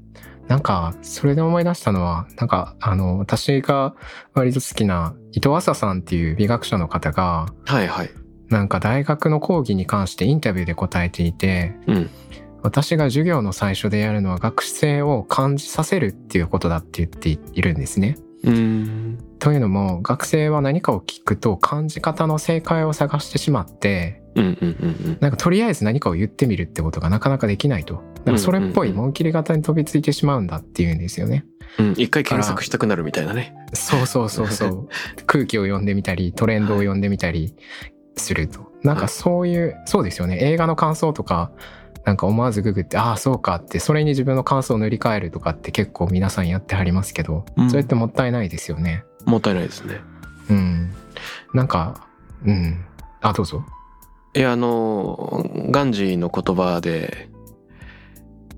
[0.48, 3.96] なんかそれで思い出したのはなんかあの私が
[4.34, 8.10] 割と好きな伊藤浅さんっていう美学者の方がはいはい。
[8.50, 12.10] なんか大学の講義に関してインタビューで答えていてうん
[12.62, 18.18] 私が授業の最初でやるのは学生を感じさせるっていうことだって言っているんですね。
[18.44, 28.04] うーんというのも学生は何かを聞くと感じ方の正解を探してしまってうんうんうんなんかとりあえず何かを言ってみるってことがなかなかできないと。
[28.26, 31.46] かそれっぽい紋切り型に飛びついてしまうんだっていうんですよね。
[31.80, 31.92] うん。
[31.94, 33.56] 一回検索したくなるみたいなね。
[33.74, 34.88] そうそうそうそう。
[35.26, 37.56] 空気を読んでみたり、トレンドを読んでみたり
[38.16, 38.72] すると。
[38.84, 40.40] なんかそういう、そうですよね。
[40.42, 41.52] 映画の感想とか、
[42.06, 49.04] なんか思わずググって、ああ、そうかって、それに自分の感想を塗り替えるとかって結構皆さんやってはりますけど、うんそれってもったいないですよね。
[49.26, 50.02] もったいないですね。
[50.50, 50.92] うん。
[51.54, 52.08] なんか、
[52.46, 52.86] うん。
[53.22, 53.66] あ、どうぞ。
[54.36, 57.30] いや、あの、ガンジーの言葉で、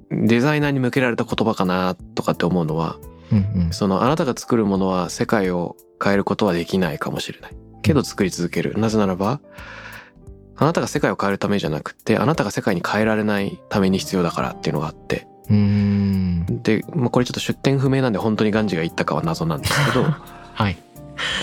[0.09, 2.97] デザイナーに向けられた言葉かなとかって思うのは、
[3.31, 3.71] うんうん。
[3.71, 7.51] そのあなたが作るものは世界を変えることはできないかもしれない。
[7.83, 8.77] けど作り続ける。
[8.77, 9.39] なぜならば、
[10.55, 15.27] あなたが世界を変えるためじゃなくて、あなたが世界に変えられないために必要だからっていうのがあって。
[15.49, 16.63] うーん。
[16.63, 20.03] で、まあ、これちょっと出典不明なんで本当にガンジーが言ったかは謎なんですけど、
[20.53, 20.77] はい。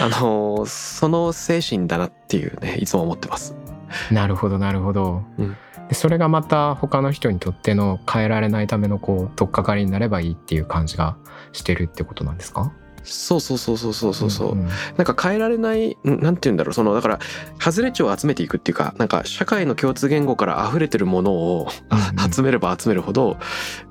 [0.01, 3.55] あの、その精神だなっていうね、いつも思ってます。
[4.13, 5.23] なるほど、なるほど。
[5.39, 5.57] うん
[5.89, 11.17] でそれがまた他の人にとっての変えられないためのこう、取っかかりになればいいっていう感じが
[11.53, 12.73] してるってことなんですか？
[13.07, 14.55] そうそうそうそうそうそうそう。
[14.55, 17.19] んんなんか変えられない、んなんて言うんだろう、その、だから、
[17.61, 23.37] 外れ値を集めていくっていうか、なんか社会の共通言語から溢れてるものをうんうん 集めれば集めるほど、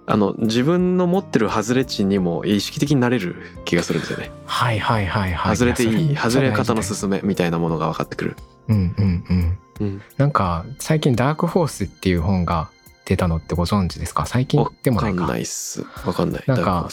[0.07, 3.35] あの、自分の持ってる外れ値にも意識的になれる
[3.65, 4.31] 気がするんですよね。
[4.47, 5.55] はいはいはいはい。
[5.55, 8.35] 外れていい、外れ方のめっちゃ大事進めみたいなものが分かってくる。
[8.67, 9.57] うんうんうん。
[9.79, 10.01] うん。
[10.17, 12.69] なんか最近ダークホースっていう本が
[13.05, 14.25] 出たのってご存知ですか？
[14.25, 15.85] 最近わかんでもないかないっす。
[16.05, 16.43] わかんない。
[16.47, 16.89] なんか。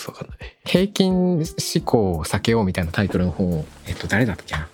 [0.65, 4.69] 平均思考を避けようみたいなタイトルの本をえっと誰だっけな？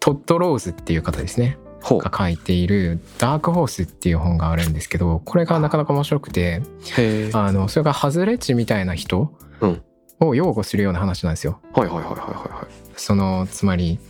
[0.00, 1.58] トッド・ローズっていう方ですね。
[1.88, 6.60] が書いている「ダークホース」っていう本があるんですけどこれがなかなか面白くて
[7.32, 9.82] あのそれが外れ値みたいな人うん
[10.18, 11.60] を擁護するような話なんですよ。
[11.76, 12.74] いはいはいはいはいはい。
[12.96, 14.00] そのつまり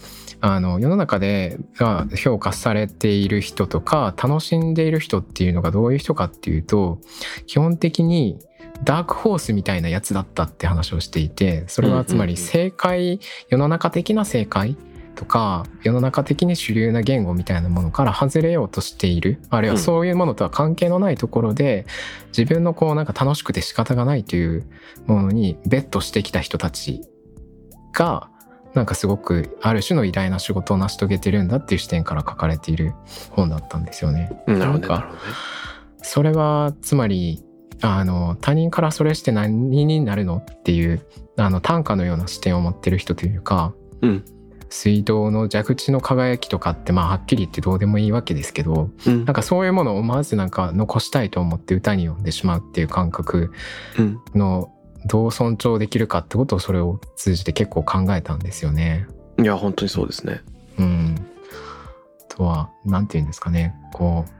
[0.49, 7.01] あの世の中でが評価されている人とか楽しんでいる人っていうのがどういう人かっていうと
[7.47, 8.39] 基本的に
[8.85, 14.77] ダークホースみたいなやつだったって話をしていてそれはつまり正解世の中的な正解
[15.17, 19.41] とか世の中的に主流な言語みたいなものから外れようとしている。
[19.49, 21.87] あるいはそういうものとは関係のないところで
[22.37, 24.67] 自分のこうなんか楽しくて仕方がないという
[25.07, 27.01] ものにベットしてきた人たち
[27.95, 28.29] が
[28.77, 32.93] なんかすごくある種の偉大な仕事を成し遂げてるんだっていう視点から書かれている
[33.31, 34.43] 本だったんですよね。
[34.47, 35.11] うんなんか。
[36.03, 37.43] それはつまり
[37.81, 41.05] あの他人からそれして何になるのっていう
[41.37, 44.25] あの短歌のような視点を持ってる人というかうん。
[44.69, 49.35] 水道の蛇口の輝きとかってまあはっきり言ってどうでもいいわけですけどうんなん。
[49.35, 53.53] かそういうものをまずなんか残したいと思って歌に読んでしまうっていう感覚
[53.99, 54.19] うん。
[54.35, 54.71] の
[55.07, 59.07] どう尊重できるかってことをそれを通じて結構考えたんですよね。
[59.39, 60.41] いや、本当にそうですね。
[60.79, 61.15] うん。
[62.31, 63.75] あとは、なんて言うんですかね。
[63.93, 64.31] こう、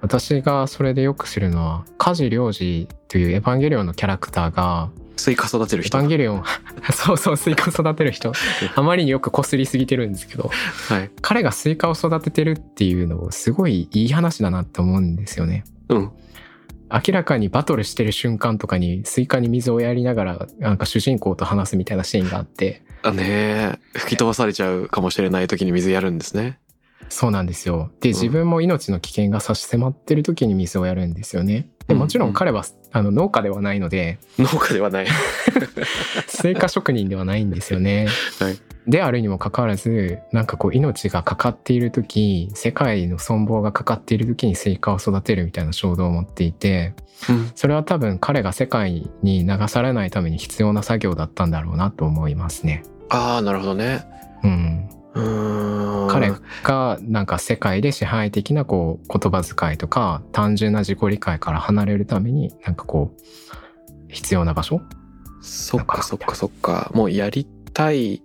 [0.00, 5.98] 私がそれでよくするのは、加持リョウジというエヴァンゲリオンのキャラクターが、スイカ育てるエヴ人。
[5.98, 6.44] エヴァンゲリオン、
[6.92, 8.32] そうそう、スイカを育てる人、
[8.74, 10.50] あまりによく擦りすぎてるんですけど、
[10.88, 11.10] はい。
[11.20, 15.64] 彼がスイカを育ててるっていうのをすごいいい話だなって思うんですよね。
[15.88, 16.10] うん。
[16.92, 26.58] 明らかにバトルしてる瞬間とかにスイカに水をやりながらなんか主人公と話すみたいなシーンがあってあねえ、吹き飛ばされちゃうかもしれない時に水やるんですね。
[27.08, 27.90] そうなんですよ。
[28.00, 31.68] で、うん自分も命の危険が差し迫ってる時に水をやるんですよね。
[31.88, 35.06] でもちろん彼は、あの農家ではないので、 農家ではない。
[36.28, 38.06] スイカ職人ではないんですよね。
[38.38, 46.94] はいであるにもかかわらず、なんかこう命がかかっている時、世界の存亡がかかっている時にスイカを育てるみたいな衝動を持っていて、
[47.28, 47.50] うん。
[47.54, 52.82] それは多分彼が世界に流されないために必要な作業だったんだろうなと思いますね。
[53.10, 54.04] ああ、なるほどね。
[54.42, 54.88] うん。
[55.14, 56.08] うーん。
[56.08, 56.32] 彼
[56.64, 63.22] がなんか世界で支配的なこう言葉遣いとか単純な自己理解から離れるためになんかこう
[64.08, 64.80] 必要な場所？
[65.42, 66.90] そっかそっかそっか。
[66.94, 68.22] もうやりたい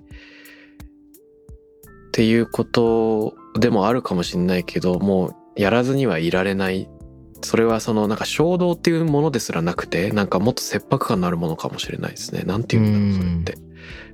[2.15, 6.88] っていうことでもあるかもしれないけど、もうやらずにはいられない。
[7.41, 12.43] それはそのなんか衝動っていうものですらなくて、なんかもっと切迫感のあるものかもしれないですね。
[12.43, 13.62] なんていうんだろう、それって。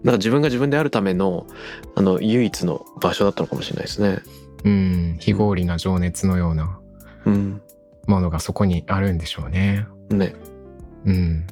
[0.02, 1.46] なんか自分が自分であるための、
[1.94, 4.18] あの、唯一の場所だったのかもしれないですね。
[4.64, 6.80] うん非合理な情熱のような
[7.28, 7.62] うん。
[8.08, 9.86] ものがそこにあるんでしょうね。
[10.10, 10.34] ね。
[11.06, 11.46] うん、なん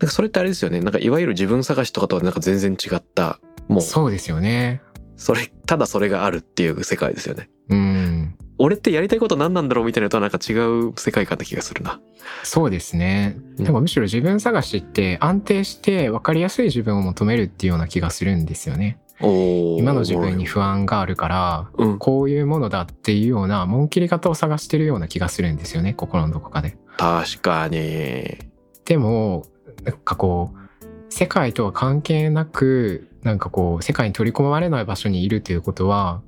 [0.00, 0.80] かそれってあれですよね。
[0.80, 4.82] なんかいわゆる自分探しとかとはなんか全然違った、もう、そうですよね。
[5.16, 7.48] それ、ただそれがあるっていう世界ですよね。
[7.68, 12.00] うん、俺ってやりたいこと何なんだろうみたいなのとはなんか違う世界観な気がするな。
[12.42, 13.36] そうですね。
[13.58, 18.98] うんでもむしろ自分探しって安定して分かりやすい自分を求めるっていうような気がするんですよね。
[19.20, 21.98] 今の自分に不安があるからうん。
[21.98, 26.76] こういうものだっていうような紋切り方を探してるような気がするんですよね心のどこかで。
[26.98, 28.36] 確かに。
[28.84, 29.46] でも
[29.84, 30.66] なんかこう
[31.08, 36.22] 世界とは関係なくなんかこう世界に取り込まれない場所にいるということは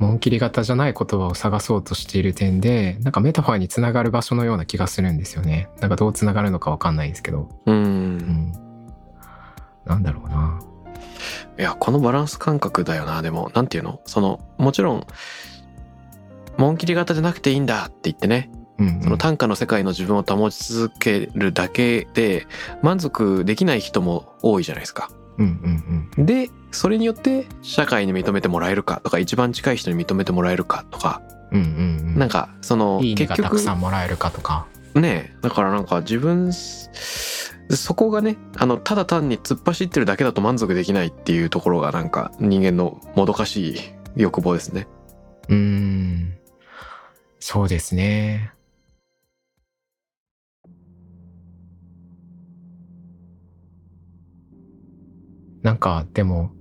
[0.00, 5.68] 紋切り型じゃない言葉を探そうとしている点でなんかメタファーにつながる場所のような気がするんですよね。
[5.80, 7.48] なんかどうつながるのかわかんないんですけど。
[7.66, 7.70] う。
[7.70, 8.16] うん。
[8.16, 8.52] ん
[9.84, 10.60] なんだろうな。
[11.56, 13.22] いや、このバランス感覚だよな。
[13.22, 14.00] でも、なんていうの？
[14.06, 15.06] その、もちろん、
[16.56, 19.02] 紋切り型じゃなくていいんだって言ってね、うんうん。
[19.02, 22.46] その短歌の世界の自分を保ち続けるだけで
[22.82, 25.10] 満足できない人も多いじゃないですか。
[25.44, 32.08] うんうんで、それによって社会に認めてもらえるかとか、一番近い人に認めてもらえるかとか、うんうんうん。
[32.12, 34.66] うんなんか、その、いいねがたく結局、さんもらえるかとか。
[34.94, 43.76] ねだからなんか自分、そこがね、あの、ただ単に突っ走ってるだけだと満足できないっていうところがなんか人間のもどかしい
[44.16, 44.88] 欲望ですね。
[45.48, 46.34] うーん。
[47.38, 48.52] そうですね
[55.62, 56.52] なんかでも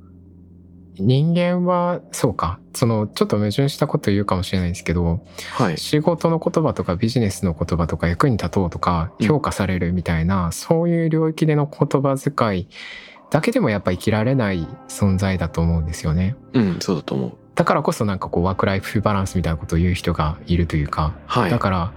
[0.99, 5.23] 人間はそうかそのちょっと矛盾したこと言うかもしれないんですけど
[5.53, 5.77] はい。
[5.77, 12.67] 仕事の言葉とかビジネスの言葉とか役に立とうとかうん評価されるみたいな、そういう領域での言葉遣い
[13.29, 16.35] だけでもやっぱ生きられない存在だと思うんですよね。
[16.53, 17.31] うん、そうだと思う。
[17.55, 21.51] だからこそなんかこうワークライフバランスみたいなことを言う人がいるというか、はい。
[21.51, 21.93] だから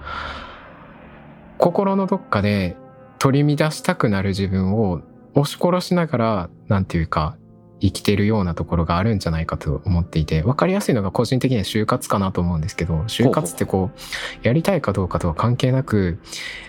[1.57, 2.75] 心のどっかで
[3.19, 5.01] 取り乱したくなる自分を
[5.35, 7.37] 押し殺しながらなんていうか
[7.81, 16.19] 生きてるようなところがあるんじゃないかと思っていて分かりやすいのが個人的には就活かなと思うんですけど就活ってこうやりたいかどうかとは関係なく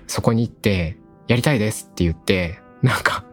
[0.08, 0.98] そこに行って
[1.28, 3.24] やりたいですって言ってなんか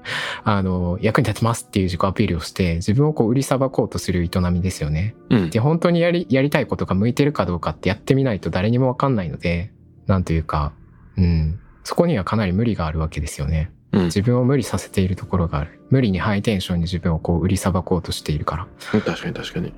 [0.45, 5.13] あの役に立てますっていう自己アピールをして自分をこう売りさばこうとする営みですよね。
[5.29, 5.49] うん。
[5.49, 9.73] で本当にやりやりたいことが向いてるかどうかってやってみないと誰にもわかんないので
[10.07, 10.71] なんというか
[11.17, 13.80] うんそこにはかなり無理があるわけですよねうん。
[13.93, 18.67] 自分を無理させているところがある無理にハイテンションに自分をこう売りさばこうとしているから
[19.01, 19.73] 確かに確かに。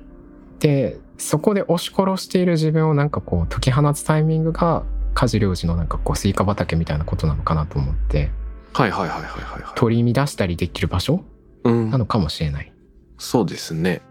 [0.60, 4.84] でそこで押し殺している自分をなんかこう解き放つタイミングが
[5.14, 8.30] 加持リョウジのなんかこうスイカ畑みたいなことなのかなと思って
[8.72, 9.72] はいはいはいはいはいはい。
[9.76, 11.24] 取り乱したりできる場所
[11.64, 11.98] うんな。
[11.98, 12.72] のかもしれない
[13.18, 14.02] そうですね。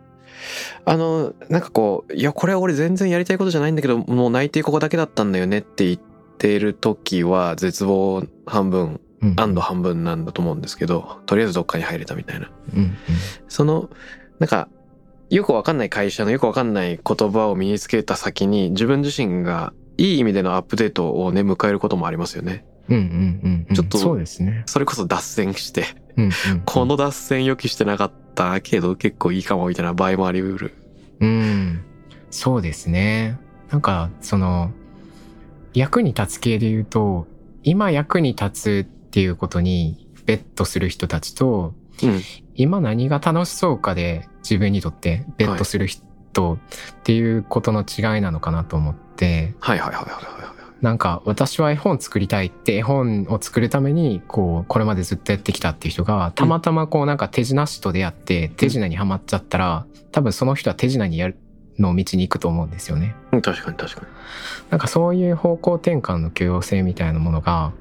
[0.86, 6.00] あの、なんかこう、いや、これは俺全然やりたいことじゃないんだけど、もう内定ここだけだったんだよねって言っ
[6.38, 12.50] てる時は、絶望半分、うん安堵半分なんだと思うんですけど、とりあえずどっかに入れたみたいな。
[12.76, 12.98] うん
[13.48, 13.90] その、
[14.40, 14.68] なんか、
[15.30, 22.66] よくわかんない会社のよくわかんない言葉を身につけた先に、自分自身がいい意味でのアップデートをね、迎えることもありますよね。
[22.90, 25.86] うんうんうんうんちょっとそうですね、それこそ脱線して、
[26.18, 30.74] うんうんうんこの脱線予期してなかったけど結構いいかもみたいな場合もあり得る。
[31.22, 31.82] うん、
[32.30, 33.40] そうですね。
[33.72, 34.72] なんか、その、
[35.74, 37.26] 役に立つ系で言うと、
[37.64, 42.22] 今役に立つっていうことにベットする人たちと、うん。
[42.56, 46.58] 今何が楽しそうかで自分にとってベットする人っ
[47.04, 50.84] ていうことの違いなのかなと思って、はいはいはいはいはいはい。
[50.84, 61.38] なんか私は絵本作りたいって絵本を作るためにこうこれまでずっとやってきたっていう人がたまたまこうなんか手品師と出会って手品にはまっちゃったら多分その人は手品にやる
[61.78, 63.16] の道に行くと思うんですよね。
[63.32, 64.08] うん確かに確かに。
[64.72, 67.74] なんかそういう方向転換の許容性みたいなものが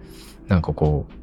[0.49, 1.22] なんかこう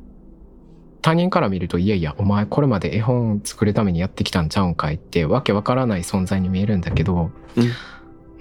[1.02, 7.72] 他人から見るといやいやお前これまで絵本作るためにやってきたんちゃうんかいってわけわからない存在に見えるんだけどうん。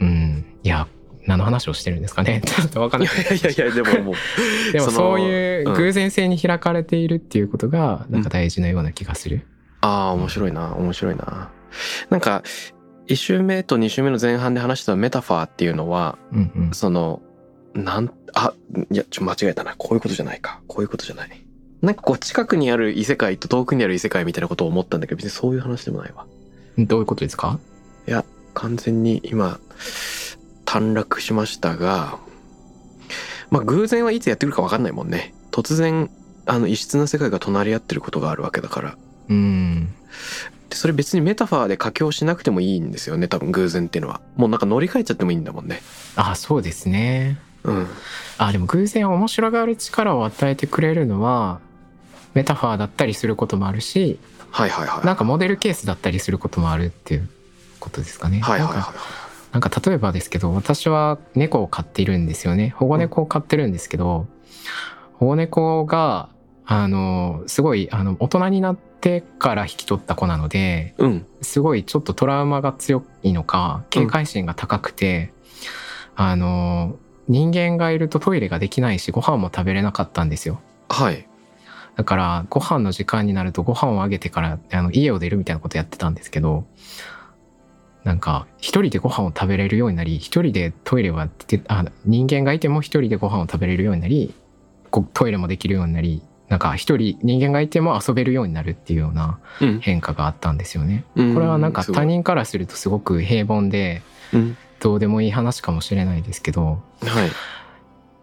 [0.00, 0.44] うん。
[0.64, 0.88] いや
[1.26, 2.40] 何の話をしてるんですかね？
[2.44, 3.16] ちょっとわかんいない。
[3.16, 4.14] やいやいやいやでももう
[4.72, 5.74] でもそういううん。
[5.76, 9.46] 偶然性に開かれているっていうことがなんか大事なような気がする。
[9.80, 11.50] ああ面白いな面白いな。
[12.10, 12.42] なんか
[13.06, 16.70] 1週目と2週目の前半で話したメタファーっていうのはうんうん。
[16.72, 17.22] その
[17.74, 18.52] なんあ
[18.90, 19.74] いやちょ間違えたな。
[19.76, 20.60] こういうことじゃないか。
[20.66, 21.44] こういうことじゃない。
[21.82, 26.26] なんかこう近くにある異世界と遠くにある異世界みたいなことを思ったんだけど別にそういう話でもないわ。
[26.78, 27.58] どういうことですか？
[28.54, 29.60] 完全に今
[30.64, 32.18] 短絡しましたが
[33.50, 35.32] まあ偶然はいつやってくるか分かんないもんね。
[35.52, 36.10] 突然
[36.46, 38.96] あの異質な世界が隣り合ってることがあるわけだから。
[39.28, 39.94] うん。
[40.70, 44.20] でそれ別にメタファーで佳境しなくてもいいんですよね多分偶然っていうのは。
[44.36, 45.80] もうなんか乗り換えちゃってもいいんだもんね。
[46.16, 47.38] あそうですね。
[47.62, 47.86] うん。
[48.38, 51.60] あでも偶然面白がる力を与えてくれるのは
[52.38, 54.20] メタファーだったりすることもあるし
[54.50, 55.06] はいはいはい。
[55.06, 57.28] なんかモデルケースだったりすることもあるっていう
[57.80, 58.40] ことですかね。
[58.40, 58.94] はいはいはいなんか
[59.50, 62.70] なんか例えばですけど私は猫を飼っているんですよね。
[62.76, 64.26] 保護猫を飼ってるんですけど、
[65.14, 66.28] 保護猫が
[66.64, 71.26] あのすごいあの大人になってから引き取った子なのでうん。
[71.40, 75.32] すごいちょっとトラウマが強いのか警戒心が高くて、
[76.14, 80.60] あの人間がいるとトイレができないしご飯も食べれなかったんですよ。
[80.88, 81.26] はい
[81.98, 86.64] だからご飯の時間になるとご飯をあげてからあの家を出るみたいなことやってたんですけど
[88.04, 94.32] なんか一人でご飯を食べれるようになり一人でトイレはであ人間がいても一人でご飯を食べれるようになり
[95.12, 99.80] トイレもできるようになりなんか一人人間がいても遊べるようになるっていうようなうん。
[99.80, 101.04] 変化があったんですよね。
[101.14, 101.34] うん。
[101.34, 104.56] これはなんか他人からするとすごく平凡でうん。
[104.80, 107.30] どうでもいい話かもしれないですけどはい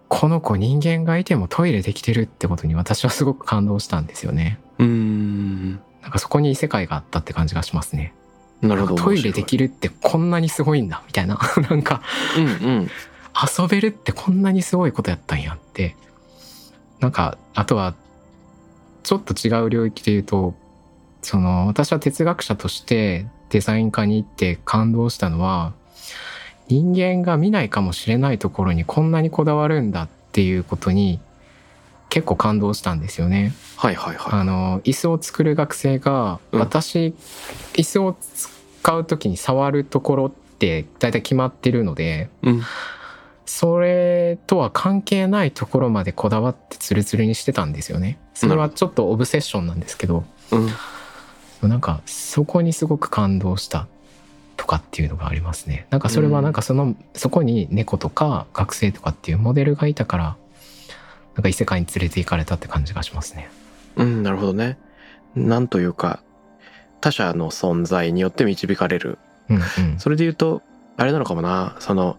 [0.07, 4.59] この子人間がいてもトイレできてるってことに私はすごく感動したんですよね。
[4.79, 8.13] うーんなんかそこに異世界があったって感じがしますね。
[8.61, 11.37] なるほどトイレできるってこんなにすごいんだみたいな
[11.69, 12.01] なんか
[12.37, 12.49] うんう
[12.81, 12.89] ん
[13.59, 15.95] 遊べるってこんなにすごいことやったんやって
[16.99, 17.95] なんかあとは
[19.03, 20.55] ちょっと違う領域で言うと
[21.21, 25.73] その私は哲学者としてデザイン科に行って感動したのは
[26.67, 31.19] 人間が見ないかもしれないところにこんなにこだわるんだっていうことに
[32.09, 33.53] 結構感動したんですよね。
[33.75, 36.59] はいはいはあの椅子を作る学生が、うん。
[36.59, 37.13] 私
[37.73, 42.61] 椅子を使う時に触るところって大体決まってるのでいうん。
[43.45, 48.17] それとは関係ないところまでこだわってツルツルにしてたんですよね。
[48.33, 50.23] それはちょっとオブセッションなんですけど。
[50.51, 50.69] うん。
[51.69, 53.87] なんかそこにすごく感動した
[54.57, 55.87] とかっていうのがありますね。
[55.89, 60.37] なんかそれはなんかその、そこに猫とか学生とかっていうモデルがいたから
[61.35, 63.49] なんか異世界に連れて行かれたって感じがしますね。
[63.97, 64.77] うんなるほどね
[65.35, 66.21] なんというか
[67.01, 69.17] 他者の存在によって導かれる
[69.49, 69.99] うんうん。
[69.99, 70.61] それで言うと
[70.97, 72.17] あれなのかもなその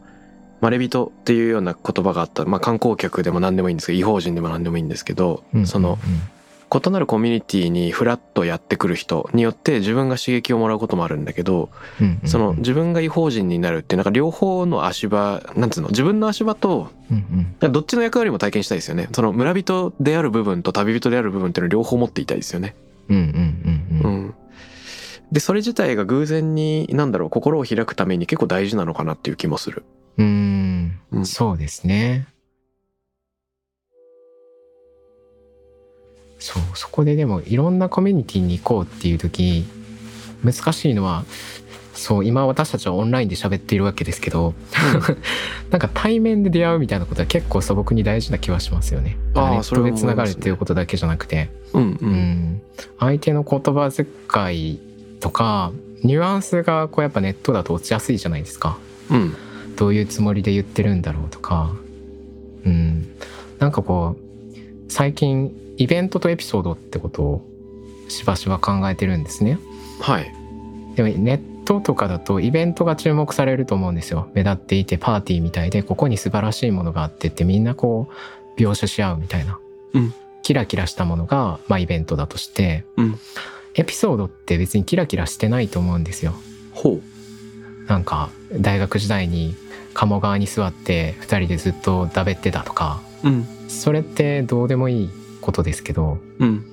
[0.61, 5.99] まれびとっていうような言葉があった、まあ、観光客でも何でもいいんですけど違法人でも何でもいいんですけど、うんうんうんその
[6.76, 11.70] 異なるコミュニティにフラッとやってくる人によって自分が刺激をもらうこともあるんだけど、
[12.24, 16.90] その自分が違法人になるってなんか両方の足場なんつうの自分の足場と
[17.60, 19.08] どっちの役割も体験したいですよね。
[19.12, 22.74] その村人である部分と旅人である部分っていうのを両方持っていたいですよね。
[23.08, 24.24] うんうんうんううん。
[24.26, 24.34] ん。
[25.32, 29.84] でそれ自体が偶然になんだろう心を開くために結構大事なのかなっていう気もする。
[30.18, 31.00] うん。
[31.24, 32.26] そうですね。
[36.39, 39.64] そうそこででもいろんなコミュニティに行こうっていう時
[40.45, 41.24] 難しいのは
[41.97, 44.55] そう今私たちはオンラインで喋っているわけですけど
[45.70, 49.16] なんか対面で出会うみたいなことは結構素朴に大事な気はしますよね。
[49.34, 51.49] あーネットでつながるっていうことだけじゃなくて。
[51.72, 51.99] うんう。
[52.01, 52.62] うんん、
[53.01, 54.07] 相手の言葉遣
[54.55, 54.78] い
[55.20, 55.72] とか
[56.03, 58.76] ニュアンスがこうやっぱネットだと落ちやすいじゃないですか。
[59.11, 59.34] うん。
[59.76, 61.72] どういうつもりで言ってるんだろうとか。
[62.66, 63.09] うん。
[63.59, 64.25] なんかこう
[64.89, 67.47] 最近イベントとエピソードってことを
[68.09, 69.59] しばしば考えてるんですね。
[70.01, 70.32] はい。
[70.95, 74.28] でもネットとかだとイベントが注目されると思うんですよ。
[74.34, 78.09] 目立っていてパーティーみたいでここに素晴らしいものがあってってみんなこ
[78.57, 79.59] う描写し合うみたいな、
[79.95, 80.14] うん。
[80.43, 83.18] キラキラしたものが、まあ、イベントだとして、うん。
[83.74, 86.34] エピソードって別にキラキラしてないと思うんですよ。
[86.72, 87.01] ほ
[87.89, 89.55] なんか大学時代に
[89.93, 93.03] 鴨川に座って2人でずっとだべってたとか。
[93.22, 95.10] ううんそれってどうでもいい
[95.40, 96.72] ことですけどうん。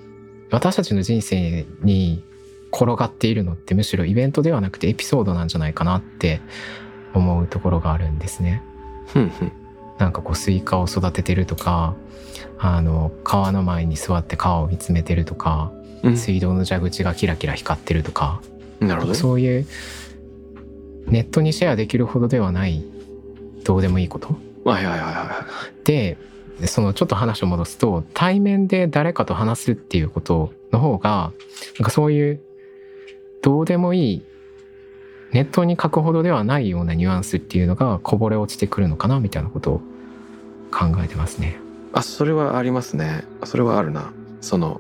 [0.52, 2.24] 私たちの人生に
[2.72, 6.42] 転がっているのってむしろイベントではなくてエピソードなんじゃないかなって
[7.14, 8.62] 思うところがあるんですね。
[9.98, 11.96] なんかこうスイカを育ててるとか
[12.58, 15.72] あの川の前に座って川を見つめてるとか
[16.04, 16.18] うん。
[16.18, 18.42] 水道の蛇口がキラキラ光ってるとか
[18.80, 19.14] なるほど。
[19.14, 19.68] ねそういう
[21.08, 22.84] ネットにシェアできるほどではない
[23.64, 24.36] どうでもいいこと
[24.66, 25.48] はいはいはいは
[25.84, 26.18] で
[26.66, 31.34] そのちょっと話を戻すと対面で誰かと話すっていうことの方が
[31.80, 32.40] なんかそういう
[33.42, 34.26] どうでもいい
[35.34, 39.82] ネットに書くほどではないようなニュアンスっていうのがこぼれ落ちてくるのかなみたいなことを
[40.72, 41.58] 考えてますね。
[41.60, 43.24] いあそれはありますね。
[43.44, 44.14] それはあるな。
[44.42, 44.80] その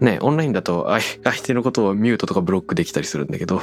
[0.00, 3.62] ねオンラインだと相相手のことをミュートとかブロックできたりするんだけど、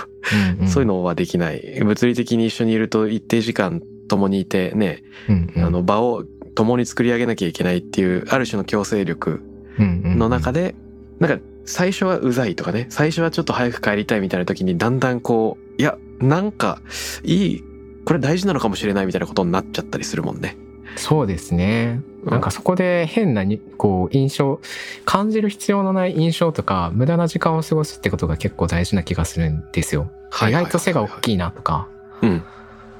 [0.59, 0.67] うんん。
[0.69, 1.81] そういうのはできない。
[1.83, 5.63] 物理的に一緒にいると一定時間共にいてね、うんうん。
[5.63, 6.23] あの場を
[6.56, 9.41] 共に作り上げなきゃいけないっていうある種の強制力
[9.78, 10.76] の中で、
[11.20, 16.80] なんか最初はうざいとかね最初はちょっと早く帰りたいみたいな時にだんだんこういやなんか
[17.24, 17.64] いい
[18.06, 20.58] これ大事なのかもしれないみたいなことになっちゃったりするもんね。
[20.95, 22.01] そうですね。
[22.24, 24.62] なんかそこで変なにこう印象
[25.03, 30.10] 感じる必要のない印象とか無駄な時間を過ごすってことが結構大事な気がするんですよ。
[30.47, 31.88] 意外と背が大きいなとか。
[32.22, 32.43] うん。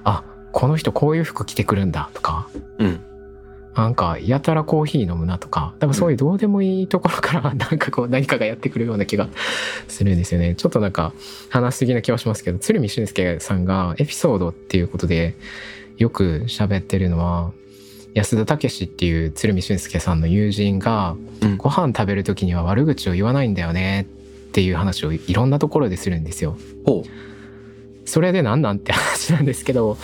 [0.04, 2.48] あこの人こういう服着てくるんだとか。
[2.80, 3.00] うん
[3.76, 9.28] なんかやたらコーヒー飲むなとか多分そういうどうでもいいところから なんかこう何かがやってくるような気が
[9.88, 10.56] するんですよね。
[10.56, 11.14] ちょっとなんか
[11.50, 15.36] 話しすぎな気はしますけど鶴見俊介さんがエピソードっていうことで
[15.98, 17.52] よく喋ってるのは
[18.14, 24.08] 安田武っていう鶴見俊介さんの友人がうんご飯食べる時には悪口を言わないんだよね
[24.50, 26.56] っていう話をいろんなところでするんですよ。
[26.86, 27.35] ほう
[28.06, 29.98] それで何なんって話なんですけど、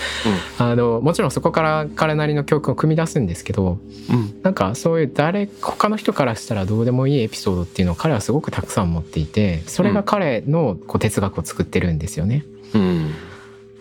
[0.58, 3.78] あのもちろんそこから彼なりの教訓を組み出すんですけど
[4.10, 4.42] うん。
[4.42, 12.46] なんかそういう誰他の人からしたらどうでもいいエピソードっていうのを彼はすごくたくさん持っていてそれが彼のこう哲学を作ってるんですよね。
[12.74, 13.14] うん。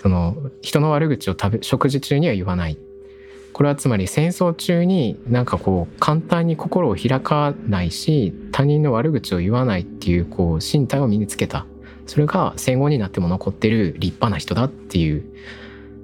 [0.03, 2.79] その人の悪口を食べ食事中には言わない。
[3.53, 11.67] これはつまり戦争中になんかこう簡単に心を開かないし他人の悪口を言わないっていうこう身体を身につけた
[12.11, 15.23] それが戦後になっても残ってる立派な人だっていう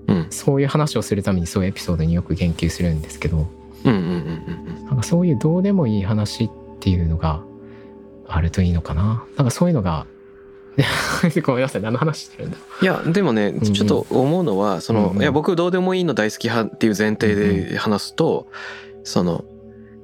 [0.06, 0.26] うん。
[0.30, 3.48] そういう話をするためにそういうエピソードによく言及するんですけど
[5.02, 7.42] そういうどうでもいい話っていうのが
[8.28, 9.24] あるといいのかな。
[9.36, 10.06] なんかそういうのが
[11.42, 11.82] ごめんなさい。
[11.82, 12.56] 何の話してるんだ。
[12.82, 15.22] いやでもねんちょっと思うのはその、うんうん。
[15.22, 18.46] いや僕どうでもいいの大好き派っていう前提で話すと、
[19.02, 19.44] その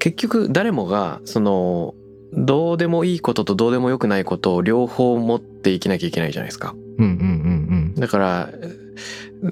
[0.00, 1.94] 結局誰もがその
[2.32, 6.74] どうでもいいこととどうでもよくないことを両方持っていきなきゃいけないじゃないですか。
[6.98, 7.10] うんうん
[7.94, 8.50] うんだから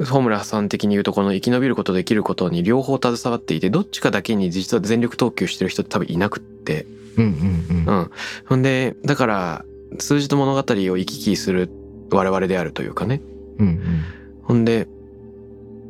[0.08, 6.86] ホムラさん的に言うとこの生き延びることできることに両方携わっていてどっちかだけに実は全力投球してる人って多分いなくって。
[7.16, 7.32] うんうん
[7.68, 7.98] うんうん。
[7.98, 8.10] うん。
[8.46, 9.64] ほんでだから
[9.98, 11.70] 数字と物語を行き来する
[12.10, 13.20] 我々であるというかね。
[13.58, 14.04] うんうん。
[14.42, 14.88] ほんで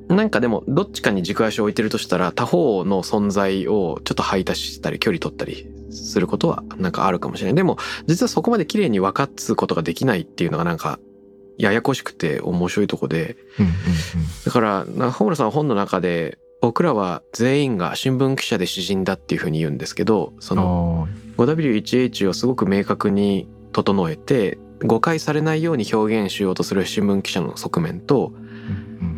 [0.08, 7.54] なんかでもどっちかに軸足を置いてるとしたら他方の存在をちょっと排他したり距離取ったりすることはなんかあるかもしれない。
[7.54, 10.98] でも実はそこまで綺麗に分かつことができないっていうのがなんか
[11.58, 13.36] ややこしくて面白いとこで。
[14.44, 28.32] だからなホムラさんは本の中で僕らは全員が新聞記者で詩人だっていうふうに言うんですけどそのあ 5W1H をすごく明確に整えて誤解されないように表現しようとする新聞記者の側面と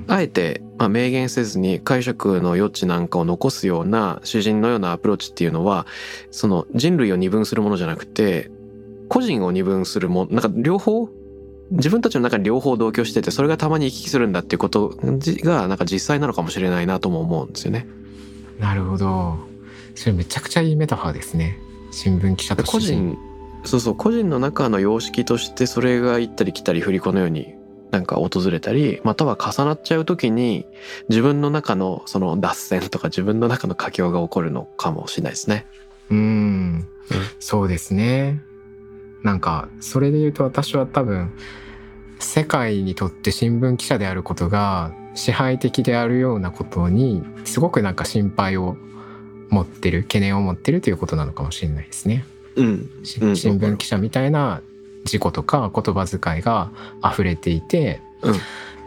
[0.09, 5.87] あえて、まあ、明言せずに解釈の余地なんかを残すような詩人のようなアプローチっていうのは
[6.31, 8.51] その人類を二分するものじゃなくて
[9.09, 11.09] 個人を二分するもなんか両方
[11.71, 17.87] 自分たちの中に両方同居しててそれがたまに行き来するんだっていうことがなんか実際なのかもしれないなとも思うんですよね。
[17.97, 18.03] うん
[18.63, 19.37] なるほど
[19.97, 21.59] それめちゃくちゃいいメタファーですね
[21.91, 23.19] 新聞記者と個人
[23.65, 27.55] そうそう個人の中の様式としてそれが行ったり来たり振り子のように
[27.93, 30.67] なんか訪れたりまたは重なっちゃう時に
[31.11, 35.67] 自分の中のその脱線とか自分の中の佳境が起こるのかもしれないですね。
[36.11, 36.89] うん。
[37.39, 38.41] そうですね。
[39.23, 41.33] なんかそれで言うと私は多分
[42.19, 48.77] 世界にとって新聞記者であることが支配的であるようなことにすごくなんか心配を
[49.51, 52.25] 持ってる懸念を持ってるということなのかもしれないですね。
[52.57, 53.37] うん、しうん。
[53.37, 54.63] 新聞記者みたいな
[55.05, 56.71] 事故とか言葉遣いが
[57.05, 58.35] 溢れていて、うん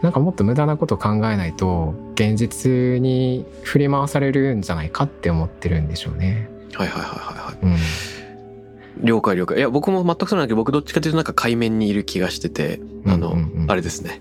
[0.02, 6.50] なんかもっと無駄なこと考えないと現実に振り回されるんじゃないかって思ってるんでしょうね。
[6.74, 8.98] はいはいはいはいはい。
[8.98, 9.56] うん、了解了解。
[9.56, 14.20] いや僕も全くそうなんだけど僕どっちかというとなんか海面にいる気がしててあの、うんうんうんあれですね。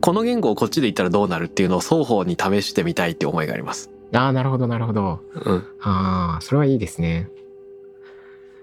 [0.00, 3.90] この言語をこっちで言ったらどうなるっていうのを双方に試してみたいって思いがあります。
[4.14, 5.20] ああなるほどなるほど。
[5.34, 5.56] うん。
[5.80, 7.28] ああそれはいいですね。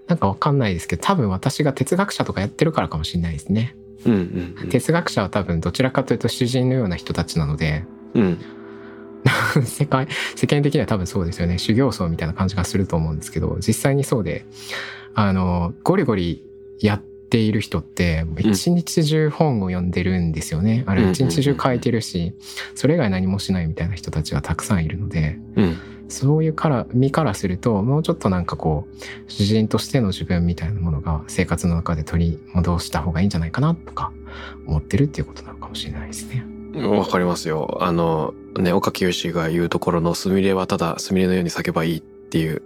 [0.07, 3.75] なんかわかんないですけど多分私が哲学者とかやってるからかもしれないですね。
[4.05, 4.69] うんうんうん。
[4.69, 8.37] 哲学者は多分どちらかというと詩人のような人たちなのでうん。
[9.65, 14.45] 世界世間的には多分そうですよね修行僧みたいな感じがすると思うんですけど実際にそうで
[15.15, 16.43] あのゴリゴリ
[16.79, 22.33] やっている人って一日中本を読んでるんですよね、あれ一日中書いてるし
[22.75, 25.77] それ以外何もしないみたいな人たちがたくさんいるのでうん。
[26.07, 28.87] そういうから身からするともうちょっとなんかこ
[29.27, 34.11] う詩人としての自分みたいなものが生活の中で取り戻した方がいいんじゃないかなとか
[34.67, 36.45] 思ってるっていうことなのかもしれないですね。
[36.75, 37.77] わかりますよ。
[37.81, 42.61] あの、ね、岡清が言うところのスミレはただスミレのように叫ばいいっていう、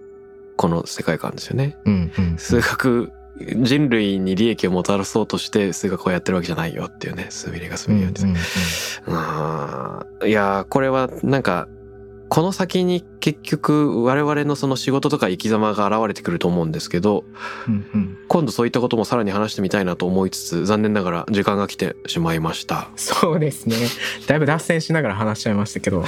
[0.58, 1.78] この世界観ですよね。
[1.86, 8.32] うんうん、数学、人類に利益をもたらそうとして数学をやってるわけじゃないよっていうね、スミレがスミレのように。
[8.32, 11.68] うんうんうんいやーこれはなんか
[12.30, 17.26] この先に結局我々のその仕事とか生き様が現れてくると思うんですけど
[17.68, 23.76] うんうん今度そういったこともさらに話してみたいなと思いつつ残念ながら時間が来てしまいましたそうですね。
[24.28, 26.06] だいぶ脱線しながら話しちゃいましたけど。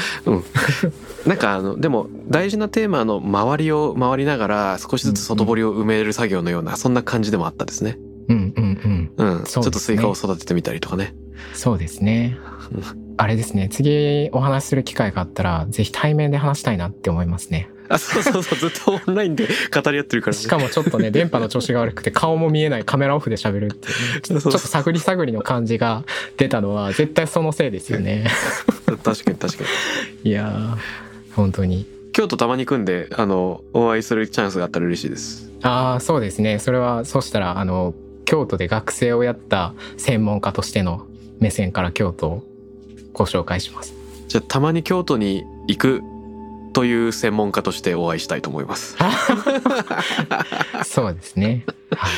[1.25, 7.97] なんかあのでも大事なテーマの周りを回りながら少しずつ外堀を埋める作業のようなそんな感じでもあったですね
[8.29, 9.35] うんうんうん。
[9.35, 11.15] うん、ちょっとスイカを育ててみたりとかね
[11.53, 12.37] そうですね。
[13.17, 13.69] あれですね。
[13.69, 17.69] 次お話しする機会があったら、ぜひ対面で話したいなって思いますね。
[17.89, 26.05] あそうそうそうずっとオンラインで語り合ってるから、ね、しかもちょっとね、電波の調子が悪くて顔も見えないカメラオフで喋るっていうね、ちょっと探り探りの感じが
[26.37, 28.27] 出たのは絶対そのせいですよね。
[29.03, 29.63] 確かに確か
[30.23, 30.77] にいやー、
[31.35, 31.85] 本当に。
[32.13, 36.59] 京都たまに行くんであのお会いするチャンスがあったら嬉しいですああ、そうですね。
[36.59, 37.93] それは、そうしたら、あの、
[38.25, 41.05] 京都で学生をやった専門家としての
[41.39, 42.43] 目線から京都を
[43.13, 43.93] ご紹介します。
[44.27, 46.03] じゃあたまに京都に行く
[46.73, 48.95] という専門家としてお会いしたいと思います。
[50.85, 51.65] そうですね。
[51.91, 52.11] はい。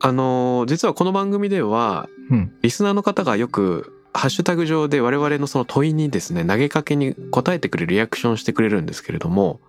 [0.00, 2.52] あのー実はこの番組ではうん。
[2.62, 9.60] リスナーの方がよくハッシュタグ上で我々のその問いにですね投げかけに答えてくれるリアクションしてくれるんですけれども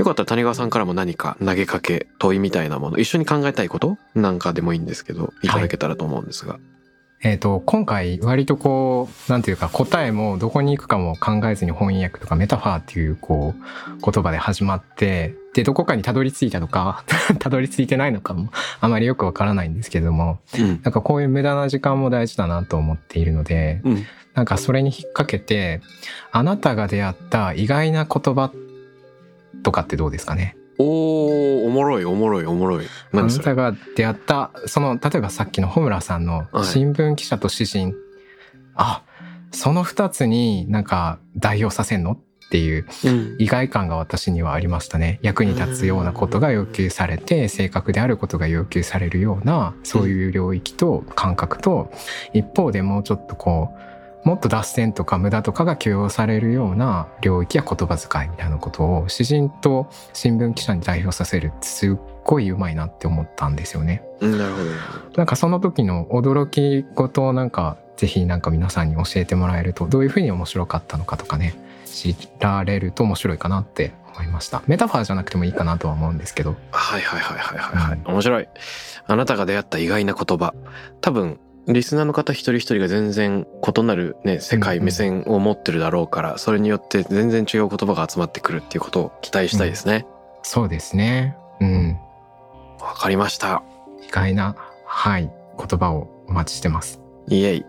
[0.00, 5.48] よかったら谷川さんからも何か投げかけ問いみたいなもの一緒に考えたいことなんかでもいいんですけどい。
[5.48, 6.58] ただけたらと思うんですが、
[7.22, 17.04] えっ、と、今回割とこう、なんていうか答えもどこに行くかも考えずに翻訳とかメタファーっていうこう言葉で始まって、で、どこかにたどり着いたのか、
[17.38, 20.80] たどり着いてないのかも あまりよくわからないんですけれども、うん。
[20.82, 24.06] なんかこういう無駄な時間も大事だなと思っているので、うん。
[24.32, 25.82] なんかそれに引っ掛けて、
[26.32, 28.50] あなたが出会った意外な言葉
[29.62, 30.56] とかってどうですかね？
[30.78, 32.86] おーおもろいおもろいおもろい。
[33.12, 36.64] あなたが出会った、その、例えばさっきの穂村さんのはい。
[36.64, 37.94] 新聞記者と詩人、
[38.74, 39.02] あ、
[39.50, 42.12] その二つになんか代表させんの？
[42.12, 42.18] っ
[42.50, 43.36] ていううん。
[43.38, 45.20] 意外感が私にはありましたね。
[45.22, 51.92] 役に立つようなことが要求されて、正確であることが要求されるような、そういう領域と感覚と、
[52.32, 53.80] 一方でもうちょっとこう、
[54.24, 64.02] もっと脱線とか無駄とかが許容されるような領域や言葉遣いみたいなことを詩人と新聞記者に代表させるってすっごいうまいなって思ったんですよね。
[64.20, 64.64] うんなるほど
[65.16, 71.54] なんかその時の驚き事をなんかぜひなんか皆さんに教えてもらえるとどういうふうに面白かったのかとかね
[71.86, 74.62] 知られると面白いかなって思いました。
[74.66, 76.56] メタファーじゃなくてもいいかなとは思うんですけど。
[76.70, 78.48] はいはいはいはいはいはい、面白い。
[79.06, 80.54] あなたが出会った意外な言葉。
[81.00, 81.38] 多分
[81.72, 83.46] リスナーの方一人一人が全然
[83.76, 90.06] 異なるね世界うんうん目線を持ってるだろうからそれによって全然違う言葉が集まってくるっていうことを期待したいですね。
[90.42, 91.36] そうですね。
[91.60, 91.98] うん。
[92.80, 93.62] わ、かりました。
[94.02, 94.56] 意外な
[94.86, 97.00] はい言葉をお待ちしてます。
[97.28, 97.64] イエイ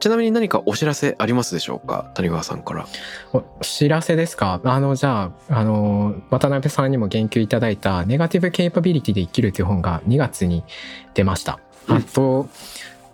[0.00, 2.10] ちなみに何かお知らせありますでしょうか？
[2.14, 2.86] 谷川さんから。
[3.32, 4.60] お知らせですか？
[4.64, 10.64] あのじゃああの渡辺さんにも言及いただいた「ネガティブ・ケイパビリティで生きる」という本が2月に
[11.14, 11.60] 出ました。
[11.88, 11.96] うん。
[11.98, 12.48] あと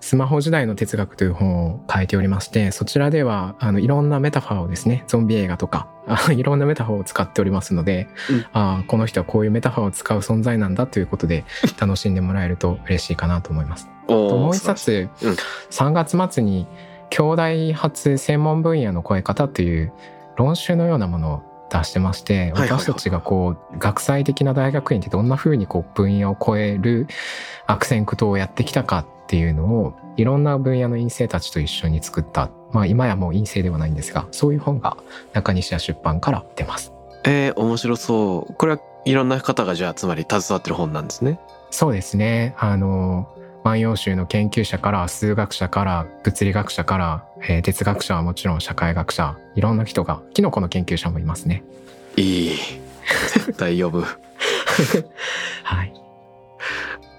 [0.06, 8.46] スマホ時代の哲学という本を書いておりましてそちらではあのいろんなメタファーをですねゾンビ映画とか あいろんなメタファーを使っておりますので、うん。
[8.52, 11.44] あこの人はこういうメタファーを使う存在なんだということで
[11.80, 13.90] 楽しんでもらえると嬉しいかなと思います。
[14.06, 15.32] もう一冊、うん。
[15.70, 16.68] 3月末に
[17.10, 17.22] 兄
[17.72, 19.92] 弟発専門分野の超え方という
[20.36, 21.42] 論集のようなものを
[21.72, 27.08] 出してまして、私たちがこう学際的な大学院ってどんな風にこう分野を超える
[27.66, 34.96] 悪戦苦闘をやってきたかっていうのをいろんな分野の院生たちと一緒に作ったまあ今やもう院生ではないんですがそういう本が
[35.32, 36.92] 中西屋出版から出ます。
[37.24, 42.54] えー、面白そうこれはいろんな方がじゃあつまり携わってる本なんですねそうですね。
[42.58, 43.28] あの、
[43.64, 51.64] 万葉集の研究者から数学者から物理学者から、えー哲学者はもちろん社会学者、いろんな人が、キノコの研究者もいますね。
[52.16, 52.56] いい
[53.34, 54.04] 絶対読む
[55.64, 55.92] はい。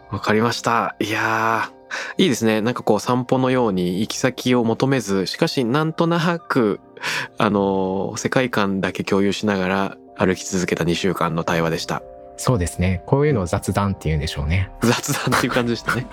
[0.10, 0.96] わかりました。
[1.00, 1.77] いやー、
[2.18, 2.62] いいですね。
[2.62, 6.80] なんかこう散歩のように行き先を求めず、しかしなんとなく、
[7.38, 12.02] あのー世界観だけ共有しながら歩き続けた2週間の対話でした。
[12.38, 13.02] そうですね。
[13.06, 14.70] こういうのを雑談っていうんでしょうね。
[14.82, 16.08] 雑談っていう感じでしたね。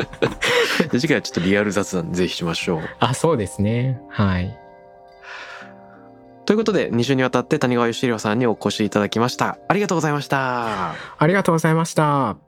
[0.92, 2.80] 次回はちょっとリアル雑談ぜひしましょう。
[3.00, 4.00] あ、そうですね。
[4.10, 4.58] はい。
[6.44, 9.58] ということで、2週にわたって谷川嘉浩さんにお越しいただきました。
[9.68, 10.94] ありがとうございました。
[11.18, 12.47] ありがとうございました。